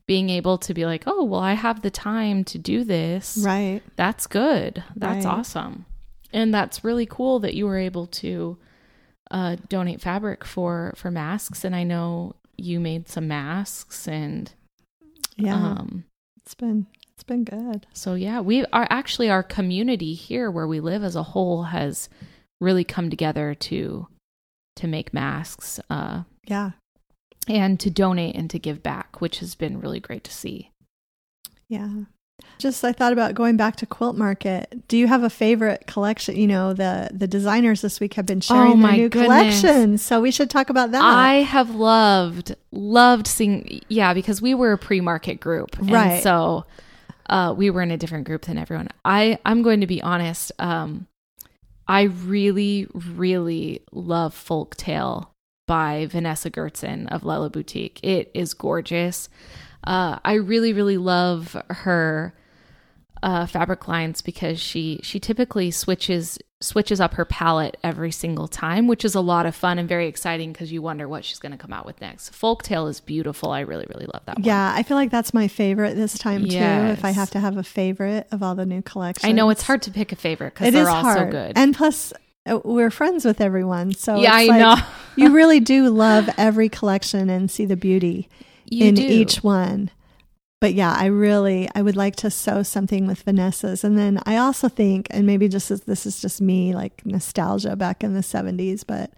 being 0.06 0.30
able 0.32 0.58
to 0.58 0.73
be 0.73 0.86
like, 0.86 1.04
"Oh, 1.06 1.23
well 1.23 1.39
I 1.41 1.54
have 1.54 1.82
the 1.82 1.91
time 1.91 2.43
to 2.45 2.58
do 2.58 2.84
this." 2.84 3.38
Right. 3.41 3.82
That's 3.95 4.25
good. 4.28 4.84
That's 4.95 5.25
Right. 5.25 5.32
awesome. 5.32 5.86
And 6.34 6.54
that's 6.54 6.84
really 6.84 7.06
cool 7.06 7.39
that 7.39 7.54
you 7.54 7.65
were 7.65 7.78
able 7.78 8.08
to 8.08 8.58
uh, 9.32 9.58
donate 9.68 10.02
fabric 10.02 10.44
for 10.46 10.94
for 10.96 11.12
masks. 11.12 11.63
And 11.63 11.76
I 11.76 11.84
know 11.84 12.36
you 12.58 12.80
made 12.80 13.08
some 13.08 13.28
masks, 13.28 14.08
and 14.08 14.52
Yeah. 15.38 15.56
um, 15.56 16.06
it's 16.38 16.56
been 16.56 16.88
it's 17.13 17.24
been 17.24 17.44
good. 17.44 17.86
so 17.94 18.13
yeah, 18.15 18.39
we 18.42 18.65
are 18.68 18.88
actually 18.89 19.30
our 19.30 19.44
community 19.44 20.13
here 20.13 20.50
where 20.50 20.68
we 20.68 20.80
live 20.80 21.04
as 21.04 21.15
a 21.15 21.24
whole 21.24 21.63
has 21.63 22.10
really 22.62 22.84
come 22.84 23.10
together 23.10 23.54
to 23.56 24.08
to 24.78 24.88
make 24.88 25.13
masks 25.13 25.80
uh, 25.89 26.24
Yeah. 26.48 26.72
and 27.48 27.80
to 27.82 27.89
donate 27.89 28.36
and 28.36 28.50
to 28.50 28.58
give 28.60 28.82
back, 28.82 29.20
which 29.20 29.39
has 29.39 29.54
been 29.56 29.80
really 29.82 30.00
great 30.00 30.24
to 30.24 30.32
see. 30.32 30.72
Yeah. 31.68 32.06
Just 32.58 32.84
I 32.84 32.91
thought 32.91 33.13
about 33.13 33.36
going 33.36 33.56
back 33.58 33.78
to 33.78 33.86
Quilt 33.86 34.17
Market. 34.17 34.88
Do 34.88 34.97
you 34.97 35.08
have 35.08 35.23
a 35.23 35.30
favorite 35.30 35.86
collection? 35.88 36.36
You 36.36 36.47
know, 36.47 36.73
the 36.73 37.10
the 37.13 37.28
designers 37.28 37.82
this 37.82 37.99
week 37.99 38.15
have 38.15 38.25
been 38.25 38.41
sharing 38.41 38.73
Oh, 38.84 38.88
their 38.88 38.91
new 38.97 39.10
goodness. 39.10 39.62
collections. 39.62 40.02
So 40.02 40.19
we 40.19 40.32
should 40.32 40.49
talk 40.49 40.69
about 40.69 40.91
that. 40.91 41.02
I 41.02 41.36
have 41.36 41.69
loved 41.75 42.56
loved 42.71 43.28
seeing 43.28 43.82
yeah 43.88 44.13
because 44.13 44.41
we 44.41 44.54
were 44.54 44.73
a 44.73 44.78
pre-market 44.78 45.39
group 45.39 45.78
and 45.80 45.89
Right. 45.91 46.21
so 46.21 46.65
uh, 47.30 47.54
we 47.56 47.69
were 47.69 47.82
in 47.82 47.91
a 47.91 47.97
different 47.97 48.25
group 48.25 48.41
than 48.43 48.58
everyone. 48.58 48.89
I 49.06 49.38
I'm 49.45 49.62
going 49.62 49.82
to 49.82 49.88
be 49.88 50.02
honest. 50.02 50.52
Um, 50.60 51.08
I 51.88 52.04
really 52.04 52.88
really 52.93 53.82
love 53.91 54.36
Folktale 54.36 55.28
by 55.67 56.08
Vanessa 56.08 56.49
Goertzen 56.49 57.08
of 57.10 57.23
Lella 57.23 57.49
Boutique. 57.49 57.99
It 58.04 58.32
is 58.34 58.54
gorgeous. 58.54 59.30
Uh, 59.84 60.20
I 60.24 60.36
really 60.36 60.74
really 60.74 60.98
love 60.98 61.56
her 61.70 62.34
uh, 63.22 63.46
fabric 63.46 63.88
lines 63.88 64.22
because 64.22 64.60
she 64.60 65.00
she 65.04 65.20
typically 65.20 65.72
switches 65.72 66.38
switches 66.62 67.00
up 67.00 67.13
her 67.13 67.24
palette 67.26 67.78
every 67.84 68.12
single 68.12 68.48
time, 68.48 68.88
which 68.88 69.06
is 69.06 69.15
a 69.15 69.22
lot 69.22 69.46
of 69.46 69.56
fun 69.56 69.80
and 69.80 69.88
very 69.88 70.08
exciting 70.08 70.52
because 70.52 70.72
you 70.72 70.82
wonder 70.82 71.08
what 71.08 71.24
she's 71.24 71.39
going 71.39 71.52
to 71.54 71.58
come 71.58 71.72
out 71.72 71.86
with 71.86 72.00
next. 72.02 72.34
Folktale 72.34 72.89
is 72.89 73.00
beautiful. 73.00 73.52
I 73.52 73.62
really 73.62 73.86
really 73.89 74.06
love 74.13 74.24
that 74.26 74.38
one. 74.38 74.46
yeah, 74.46 74.74
I 74.76 74.84
feel 74.84 74.98
like 74.98 75.12
that's 75.12 75.34
my 75.34 75.48
favorite 75.48 75.96
this 75.96 76.18
time 76.18 76.46
too. 76.46 76.58
If 76.58 77.06
I 77.06 77.12
have 77.12 77.32
to 77.32 77.39
have 77.39 77.58
a 77.58 77.63
favorite 77.63 78.28
of 78.32 78.44
all 78.44 78.56
the 78.56 78.65
new 78.65 78.82
collections, 78.82 79.28
I 79.28 79.32
know 79.32 79.50
it's 79.50 79.63
hard 79.63 79.82
to 79.84 79.92
pick 79.92 80.12
a 80.12 80.15
favorite 80.15 80.54
because 80.54 80.74
they're 80.74 80.84
is 80.84 80.88
all 80.89 81.02
hard, 81.02 81.18
so 81.18 81.32
good. 81.32 81.54
and 81.56 81.76
plus 81.76 82.13
uh, 82.46 82.60
we're 82.63 82.92
friends 82.92 83.26
with 83.26 83.42
everyone. 83.42 83.94
So 83.94 84.18
yeah, 84.18 84.34
I 84.34 84.46
like 84.46 84.60
know. 84.60 84.76
you 85.18 85.34
really 85.36 85.60
do 85.60 85.89
love 85.89 86.30
every 86.38 86.70
collection 86.70 87.30
and 87.30 87.50
see 87.52 87.65
the 87.65 87.78
beauty 87.78 88.30
You 88.71 88.86
in 88.88 88.95
do. 88.95 89.03
each 89.03 89.43
one. 89.43 89.91
But 90.62 90.73
yeah, 90.73 90.93
I 90.93 91.05
really 91.05 91.69
I 91.73 91.82
would 91.82 91.95
like 91.95 92.17
to 92.17 92.29
sew 92.29 92.63
something 92.63 93.08
with 93.08 93.21
Vanessa's, 93.21 93.84
and 93.86 93.97
then 93.97 94.19
I 94.25 94.36
also 94.38 94.67
think, 94.67 95.08
and 95.10 95.25
maybe 95.25 95.47
just 95.47 95.71
as 95.71 95.82
this 95.82 96.05
is 96.05 96.21
just 96.21 96.41
me 96.41 96.75
like 96.75 97.05
nostalgia 97.05 97.77
back 97.77 98.03
in 98.03 98.13
the 98.13 98.21
seventies, 98.23 98.84
but 98.84 99.12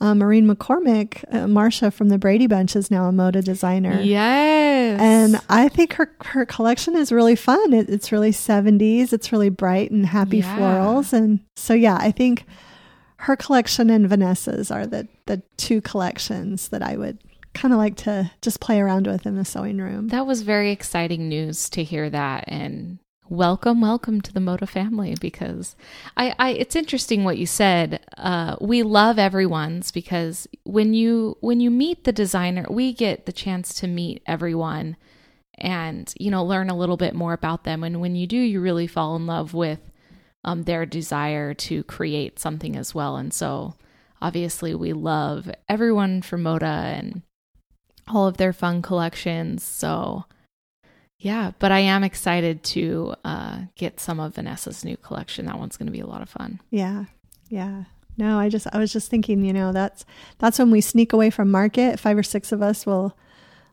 uh, 0.00 0.14
Maureen 0.14 0.46
McCormick, 0.48 1.22
uh, 1.30 1.44
Marsha 1.44 1.92
from 1.92 2.08
the 2.08 2.16
Brady 2.16 2.46
Bunch, 2.46 2.74
is 2.74 2.90
now 2.90 3.06
a 3.06 3.12
moda 3.12 3.44
designer. 3.44 4.00
Yes. 4.00 4.98
And 4.98 5.38
I 5.50 5.68
think 5.68 5.92
her 5.94 6.10
her 6.22 6.46
collection 6.46 6.96
is 6.96 7.12
really 7.12 7.36
fun. 7.36 7.74
It, 7.74 7.90
it's 7.90 8.10
really 8.10 8.30
70s. 8.32 9.12
It's 9.12 9.30
really 9.32 9.50
bright 9.50 9.90
and 9.90 10.06
happy 10.06 10.38
Yeah. 10.38 10.56
florals. 10.58 11.12
And 11.12 11.40
so 11.56 11.74
yeah, 11.74 11.98
I 12.00 12.10
think 12.10 12.46
her 13.18 13.36
collection 13.36 13.90
and 13.90 14.08
Vanessa's 14.08 14.70
are 14.70 14.86
the 14.86 15.06
the 15.26 15.42
two 15.58 15.82
collections 15.82 16.68
that 16.70 16.82
I 16.82 16.96
would 16.96 17.18
kind 17.54 17.72
of 17.74 17.78
like 17.78 17.96
to 17.96 18.30
just 18.42 18.60
play 18.60 18.80
around 18.80 19.06
with 19.06 19.26
in 19.26 19.36
the 19.36 19.44
sewing 19.44 19.78
room. 19.78 20.08
that 20.08 20.26
was 20.26 20.42
very 20.42 20.70
exciting 20.70 21.28
news 21.28 21.68
to 21.70 21.82
hear 21.82 22.08
that 22.10 22.44
and 22.46 22.98
welcome 23.28 23.80
welcome 23.80 24.20
to 24.20 24.32
the 24.32 24.40
moda 24.40 24.68
family 24.68 25.14
because 25.20 25.76
i, 26.16 26.34
I 26.38 26.50
it's 26.50 26.74
interesting 26.74 27.22
what 27.22 27.38
you 27.38 27.46
said. 27.46 28.00
Uh, 28.18 28.56
we 28.60 28.82
love 28.82 29.18
everyone's 29.18 29.92
because 29.92 30.48
when 30.64 30.94
you 30.94 31.36
when 31.40 31.60
you 31.60 31.70
meet 31.70 32.04
the 32.04 32.12
designer 32.12 32.66
we 32.68 32.92
get 32.92 33.26
the 33.26 33.32
chance 33.32 33.74
to 33.74 33.86
meet 33.86 34.22
everyone 34.26 34.96
and 35.60 36.12
you 36.18 36.30
know 36.30 36.44
learn 36.44 36.70
a 36.70 36.76
little 36.76 36.96
bit 36.96 37.14
more 37.14 37.32
about 37.32 37.64
them. 37.64 37.84
And 37.84 38.00
when 38.00 38.16
you 38.16 38.26
do 38.26 38.36
you 38.36 38.60
really 38.60 38.86
fall 38.86 39.16
in 39.16 39.26
love 39.26 39.54
with 39.54 39.80
um, 40.42 40.62
their 40.62 40.86
desire 40.86 41.52
to 41.52 41.84
create 41.84 42.38
something 42.38 42.74
as 42.76 42.94
well. 42.94 43.16
And 43.16 43.32
so 43.32 43.74
obviously 44.22 44.74
we 44.74 44.92
love 44.92 45.50
everyone 45.68 46.22
from 46.22 46.44
moda 46.44 46.98
and 46.98 47.22
all 48.14 48.26
of 48.26 48.36
their 48.36 48.52
fun 48.52 48.82
collections 48.82 49.62
so 49.62 50.24
yeah 51.18 51.52
but 51.58 51.70
i 51.72 51.78
am 51.78 52.02
excited 52.04 52.62
to 52.62 53.14
uh, 53.24 53.58
get 53.76 54.00
some 54.00 54.18
of 54.20 54.34
vanessa's 54.34 54.84
new 54.84 54.96
collection 54.96 55.46
that 55.46 55.58
one's 55.58 55.76
going 55.76 55.86
to 55.86 55.92
be 55.92 56.00
a 56.00 56.06
lot 56.06 56.22
of 56.22 56.28
fun 56.28 56.60
Yeah. 56.70 57.04
Yeah. 57.48 57.84
No, 58.16 58.38
I 58.38 58.48
just 58.48 58.66
I 58.72 58.78
was 58.78 58.92
just 58.92 59.08
thinking, 59.10 59.44
you 59.44 59.52
know, 59.52 59.72
that's 59.72 60.04
that's 60.38 60.58
when 60.58 60.70
we 60.70 60.80
sneak 60.82 61.12
away 61.12 61.30
from 61.30 61.50
market. 61.50 61.98
Five 61.98 62.18
or 62.18 62.22
six 62.22 62.52
of 62.52 62.60
us 62.62 62.84
will 62.84 63.16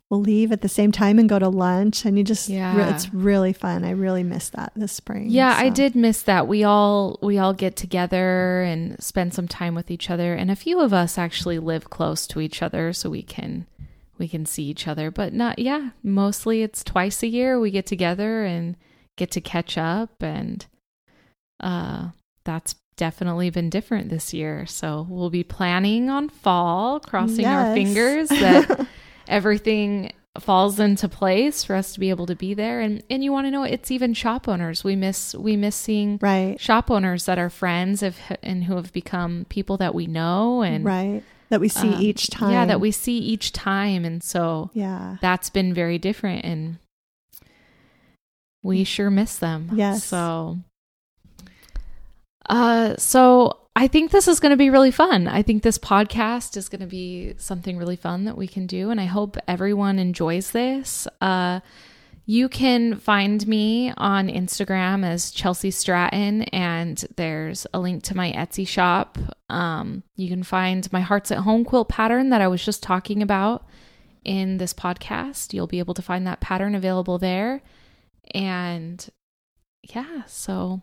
will 0.10 0.22
leave 0.22 0.52
at 0.54 0.62
the 0.62 0.70
same 0.70 0.92
time 0.92 1.20
and 1.20 1.28
go 1.28 1.38
to 1.38 1.50
lunch 1.50 2.06
and 2.06 2.18
you 2.18 2.24
just 2.24 2.48
Yeah. 2.48 2.94
it's 2.96 3.14
really 3.14 3.52
fun. 3.52 3.84
I 3.84 3.90
really 3.92 4.24
miss 4.24 4.50
that 4.50 4.72
this 4.76 4.94
spring. 4.94 5.26
Yeah, 5.30 5.54
I 5.58 5.68
did 5.70 5.96
miss 5.96 6.22
that. 6.24 6.48
We 6.48 6.64
all 6.64 7.20
we 7.22 7.38
all 7.38 7.54
get 7.54 7.76
together 7.76 8.62
and 8.64 9.02
spend 9.04 9.34
some 9.34 9.48
time 9.50 9.76
with 9.76 9.92
each 9.92 10.10
other 10.10 10.34
and 10.34 10.50
a 10.50 10.56
few 10.56 10.80
of 10.80 10.94
us 10.94 11.18
actually 11.18 11.60
live 11.60 11.90
close 11.90 12.26
to 12.28 12.40
each 12.40 12.62
other 12.64 12.94
so 12.94 13.10
we 13.10 13.22
can 13.24 13.68
we 14.18 14.28
can 14.28 14.46
see 14.46 14.64
each 14.64 14.88
other. 14.88 15.12
But 15.12 15.34
not 15.34 15.60
yeah, 15.60 15.92
mostly 16.04 16.64
it's 16.64 16.84
twice 16.84 17.24
a 17.24 17.28
year 17.28 17.60
we 17.60 17.72
get 17.72 17.86
together 17.86 18.44
and 18.44 18.76
get 19.16 19.32
to 19.32 19.42
catch 19.42 19.78
up 19.78 20.22
and 20.22 20.66
uh 21.60 22.10
that's 22.46 22.76
definitely 22.98 23.50
been 23.50 23.70
different 23.70 24.10
this 24.10 24.34
year. 24.34 24.66
So 24.66 25.06
we'll 25.10 25.30
be 25.30 25.44
planning 25.44 26.10
on 26.10 26.30
fall, 26.30 27.00
crossing 27.00 27.46
our 27.46 27.74
fingers 27.74 28.30
that 28.30 28.88
everything 29.28 30.12
falls 30.40 30.80
into 30.80 31.08
place 31.10 31.64
for 31.64 31.76
us 31.76 31.94
to 31.94 32.00
be 32.00 32.10
able 32.10 32.28
to 32.28 32.36
be 32.36 32.54
there 32.54 32.80
and 32.80 33.04
and 33.10 33.24
you 33.24 33.32
want 33.32 33.48
to 33.48 33.52
know 33.52 33.64
it's 33.64 33.90
even 33.90 34.14
shop 34.14 34.48
owners 34.48 34.84
we 34.84 34.96
miss 34.96 35.34
we 35.34 35.56
miss 35.56 35.76
seeing 35.76 36.20
right. 36.22 36.60
shop 36.60 36.92
owners 36.92 37.26
that 37.26 37.40
are 37.40 37.50
friends 37.50 38.04
of, 38.04 38.18
and 38.44 38.66
who 38.66 38.76
have 38.76 38.94
become 38.94 39.48
people 39.50 39.78
that 39.78 39.96
we 39.96 40.06
know 40.06 40.62
and 40.62 40.86
right. 40.86 41.24
That 41.50 41.60
we 41.62 41.70
see 41.70 41.94
um, 41.94 42.02
each 42.02 42.30
time. 42.30 42.52
yeah 42.52 42.66
that 42.66 42.80
we 42.82 42.92
see 42.92 43.18
each 43.20 43.54
time 43.54 44.04
and 44.06 44.22
so 44.24 44.70
Yeah. 44.74 45.18
that's 45.22 45.50
been 45.50 45.74
very 45.74 45.98
different 45.98 46.44
and 46.46 46.78
we 48.64 48.84
sure 48.84 49.10
miss 49.10 49.38
them 49.38 49.70
Yes. 49.74 50.04
so 50.04 50.58
uh 52.50 52.96
so 52.98 53.58
I 53.76 53.88
think 53.88 54.10
this 54.10 54.28
is 54.28 54.40
going 54.40 54.50
to 54.50 54.58
be 54.58 54.72
really 54.72 54.90
fun. 54.90 55.28
I 55.28 55.44
think 55.44 55.62
this 55.62 55.78
podcast 55.78 56.58
is 56.58 56.68
going 56.68 56.82
to 56.82 56.88
be 56.88 57.36
something 57.38 57.78
really 57.78 57.96
fun 57.96 58.26
that 58.26 58.36
we 58.36 58.48
can 58.48 58.66
do 58.66 58.90
and 58.90 59.00
I 59.00 59.06
hope 59.06 59.38
everyone 59.48 60.00
enjoys 60.00 60.50
this. 60.50 61.08
Uh 61.22 61.60
you 62.30 62.50
can 62.50 62.96
find 62.96 63.48
me 63.48 63.94
on 63.96 64.28
Instagram 64.28 65.06
as 65.06 65.32
Chelsi 65.32 65.74
Stratton, 65.74 66.42
and 66.44 67.06
there's 67.16 67.66
a 67.74 67.80
link 67.80 68.04
to 68.04 68.18
my 68.18 68.34
Etsy 68.34 68.68
shop. 68.68 69.18
Um, 69.50 70.04
you 70.18 70.28
can 70.28 70.44
find 70.44 70.92
my 70.92 71.00
Hearts 71.00 71.32
at 71.32 71.38
Home 71.38 71.64
quilt 71.64 71.88
pattern 71.88 72.32
that 72.32 72.42
I 72.42 72.50
was 72.50 72.66
just 72.66 72.84
talking 72.84 73.24
about 73.24 73.66
in 74.26 74.58
this 74.58 74.74
podcast. 74.74 75.54
You'll 75.54 75.68
be 75.68 75.80
able 75.80 75.94
to 75.94 76.02
find 76.02 76.28
that 76.28 76.42
pattern 76.42 76.76
available 76.76 77.18
there. 77.18 77.62
And 78.32 79.08
yeah, 79.84 80.24
so. 80.26 80.82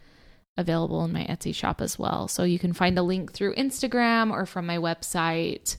available 0.57 1.05
in 1.05 1.13
my 1.13 1.25
Etsy 1.25 1.55
shop 1.55 1.81
as 1.81 1.99
well. 1.99 2.29
So 2.29 2.43
you 2.43 2.59
can 2.59 2.73
find 2.73 2.99
a 2.99 3.03
link 3.03 3.33
through 3.33 3.55
Instagram 3.55 4.31
or 4.31 4.45
from 4.45 4.67
my 4.67 4.77
website 4.77 5.77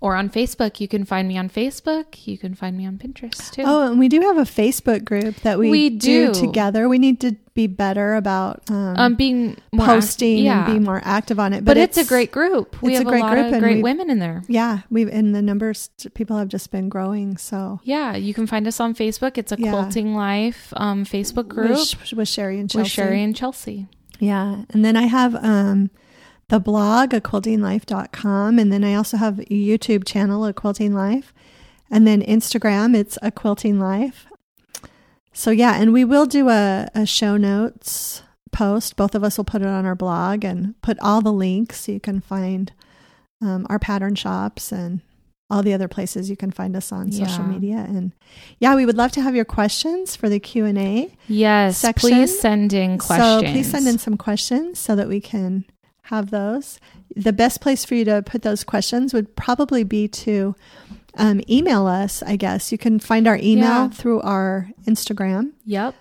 or 0.00 0.14
on 0.14 0.28
Facebook. 0.30 0.80
You 0.80 0.88
can 0.88 1.04
find 1.04 1.26
me 1.28 1.38
on 1.38 1.48
Facebook. 1.48 2.26
You 2.26 2.38
can 2.38 2.54
find 2.54 2.76
me 2.76 2.86
on 2.86 2.98
Pinterest 2.98 3.50
too. 3.50 3.62
oh, 3.64 3.90
and 3.90 3.98
we 3.98 4.08
do 4.08 4.20
have 4.20 4.36
a 4.36 4.42
Facebook 4.42 5.04
group 5.04 5.36
that 5.36 5.58
we, 5.58 5.70
We 5.70 5.90
do. 5.90 6.32
do. 6.32 6.40
together. 6.40 6.88
We 6.88 6.98
need 6.98 7.20
to 7.20 7.36
be 7.54 7.66
better 7.66 8.14
about 8.14 8.62
um, 8.70 8.96
um, 8.98 9.14
being 9.14 9.56
more 9.72 9.86
act- 9.86 9.94
posting 9.94 10.44
yeah. 10.44 10.66
and 10.66 10.74
be 10.74 10.84
more 10.84 11.00
active 11.04 11.40
on 11.40 11.54
it. 11.54 11.64
but, 11.64 11.78
it's, 11.78 11.96
a 11.96 12.04
great 12.04 12.30
group. 12.30 12.82
We 12.82 12.92
it's 12.92 13.00
a 13.00 13.04
have 13.04 13.06
a, 13.06 13.10
great 13.10 13.22
lot 13.22 13.32
group 13.32 13.52
of 13.54 13.60
great 13.60 13.82
women 13.82 14.10
in 14.10 14.18
there. 14.18 14.42
Yeah, 14.46 14.80
we've 14.90 15.08
and 15.08 15.34
the 15.34 15.40
numbers 15.40 15.88
people 16.12 16.36
have 16.36 16.48
just 16.48 16.70
been 16.70 16.90
growing. 16.90 17.38
So 17.38 17.80
Yeah, 17.82 18.14
you 18.14 18.34
can 18.34 18.46
find 18.46 18.66
us 18.66 18.78
on 18.80 18.94
Facebook. 18.94 19.38
It's 19.38 19.52
a 19.52 19.56
Yeah. 19.58 19.70
Quilting 19.70 20.14
Life 20.14 20.72
um, 20.76 21.04
Facebook 21.06 21.48
group 21.48 21.70
with, 21.70 22.12
with 22.12 22.28
Sherri 22.28 22.60
and 22.60 22.68
Chelsi. 22.68 22.76
with 22.76 22.88
Sherri 22.88 23.22
and 23.22 23.34
Chelsi. 23.34 23.88
Yeah. 24.18 24.64
And 24.70 24.84
then 24.84 24.96
I 24.96 25.06
have 25.06 25.34
um, 25.36 25.90
the 26.48 26.60
blog, 26.60 27.12
a 27.12 27.20
quiltinglife.com. 27.20 28.58
And 28.58 28.72
then 28.72 28.84
I 28.84 28.94
also 28.94 29.16
have 29.16 29.40
a 29.40 29.44
YouTube 29.44 30.04
channel, 30.06 30.44
a 30.44 30.52
quilting 30.52 30.92
life. 30.92 31.32
And 31.90 32.06
then 32.06 32.22
Instagram, 32.22 32.96
it's 32.96 33.18
a 33.22 33.30
quilting 33.30 33.78
life. 33.78 34.26
So 35.32 35.50
yeah, 35.50 35.74
and 35.80 35.92
we 35.92 36.04
will 36.04 36.26
do 36.26 36.48
a, 36.48 36.88
a 36.94 37.04
show 37.06 37.36
notes 37.36 38.22
post. 38.52 38.96
Both 38.96 39.14
of 39.14 39.22
us 39.22 39.36
will 39.36 39.44
put 39.44 39.62
it 39.62 39.68
on 39.68 39.84
our 39.84 39.94
blog 39.94 40.44
and 40.44 40.80
put 40.82 40.98
all 41.00 41.20
the 41.20 41.32
links 41.32 41.84
so 41.84 41.92
you 41.92 42.00
can 42.00 42.20
find 42.20 42.72
um, 43.42 43.66
our 43.68 43.78
pattern 43.78 44.14
shops 44.14 44.72
and 44.72 45.00
all 45.50 45.62
the 45.62 45.74
other 45.74 45.86
places 45.88 46.28
you 46.30 46.36
can 46.36 46.50
find 46.50 46.74
us 46.74 46.90
on 46.90 47.12
social 47.12 47.44
Yeah. 47.44 47.50
media. 47.50 47.76
And 47.86 48.12
yeah, 48.58 48.74
we 48.74 48.84
would 48.86 48.96
love 48.96 49.12
to 49.12 49.20
have 49.20 49.36
your 49.36 49.44
questions 49.44 50.16
for 50.16 50.28
the 50.28 50.40
Q 50.40 50.64
and 50.64 50.78
A. 50.78 51.14
Yes, 51.28 51.78
Section. 51.78 52.08
please 52.10 52.40
send 52.40 52.72
in 52.72 52.98
questions. 52.98 53.42
So 53.44 53.52
please 53.52 53.70
send 53.70 53.86
in 53.86 53.98
some 53.98 54.16
questions 54.16 54.78
so 54.80 54.96
that 54.96 55.06
we 55.06 55.20
can 55.20 55.64
have 56.06 56.30
those. 56.30 56.80
The 57.14 57.32
best 57.32 57.60
place 57.60 57.84
for 57.84 57.94
you 57.94 58.04
to 58.06 58.22
put 58.22 58.42
those 58.42 58.64
questions 58.64 59.12
would 59.14 59.34
probably 59.36 59.84
be 59.84 60.08
to 60.08 60.54
um, 61.16 61.40
email 61.48 61.86
us, 61.86 62.22
I 62.22 62.36
guess. 62.36 62.70
You 62.72 62.78
can 62.78 62.98
find 62.98 63.26
our 63.26 63.36
email 63.36 63.62
Yeah. 63.84 63.88
through 63.88 64.20
our 64.22 64.68
Instagram 64.86 65.52
Yep. 65.64 65.94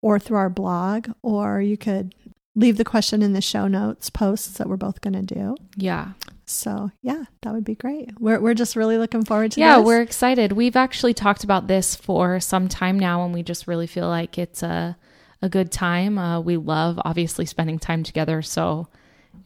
or 0.00 0.18
through 0.18 0.38
our 0.38 0.50
blog, 0.50 1.08
or 1.22 1.60
you 1.60 1.76
could 1.76 2.14
leave 2.54 2.76
the 2.76 2.84
question 2.84 3.22
in 3.22 3.32
the 3.32 3.40
show 3.40 3.66
notes 3.66 4.10
posts 4.10 4.58
that 4.58 4.68
we're 4.68 4.76
both 4.76 5.00
going 5.00 5.14
to 5.26 5.34
do. 5.34 5.56
Yeah. 5.76 6.12
So, 6.44 6.90
yeah, 7.02 7.24
that 7.42 7.52
would 7.54 7.64
be 7.64 7.74
great. 7.74 8.10
We're, 8.20 8.40
we're 8.40 8.52
just 8.54 8.76
really 8.76 8.98
looking 8.98 9.24
forward 9.24 9.52
to 9.52 9.60
Yeah, 9.60 9.78
this. 9.78 9.86
we're 9.86 10.02
excited. 10.02 10.52
We've 10.52 10.76
actually 10.76 11.14
talked 11.14 11.44
about 11.44 11.66
this 11.66 11.94
for 11.94 12.40
some 12.40 12.68
time 12.68 12.98
now, 12.98 13.24
and 13.24 13.32
we 13.32 13.42
just 13.42 13.66
really 13.66 13.86
feel 13.86 14.08
like 14.08 14.38
it's 14.38 14.62
a 14.62 14.96
a 15.44 15.48
good 15.48 15.72
time. 15.72 16.18
Uh, 16.18 16.38
we 16.40 16.56
love 16.56 17.00
obviously 17.04 17.44
spending 17.46 17.76
time 17.78 18.04
together, 18.04 18.42
so 18.42 18.86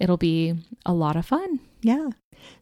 it'll 0.00 0.16
be 0.16 0.54
a 0.84 0.92
lot 0.92 1.16
of 1.16 1.26
fun. 1.26 1.60
Yeah. 1.82 2.08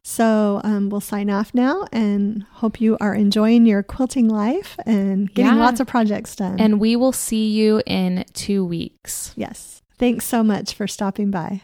So 0.02 0.60
um, 0.64 0.88
we'll 0.88 1.00
sign 1.00 1.28
off 1.30 1.52
now 1.54 1.86
and 1.92 2.44
hope 2.54 2.80
you 2.80 2.96
are 3.00 3.14
enjoying 3.14 3.66
your 3.66 3.82
quilting 3.82 4.28
life 4.28 4.76
and 4.86 5.32
getting 5.34 5.54
Yeah. 5.56 5.64
lots 5.64 5.80
of 5.80 5.86
projects 5.86 6.36
done. 6.36 6.58
And 6.60 6.80
we 6.80 6.96
will 6.96 7.12
see 7.12 7.50
you 7.50 7.82
in 7.86 8.24
two 8.32 8.64
weeks. 8.64 9.32
yes. 9.36 9.82
Thanks 9.98 10.26
so 10.26 10.42
much 10.42 10.74
for 10.74 10.88
stopping 10.88 11.30
by. 11.30 11.62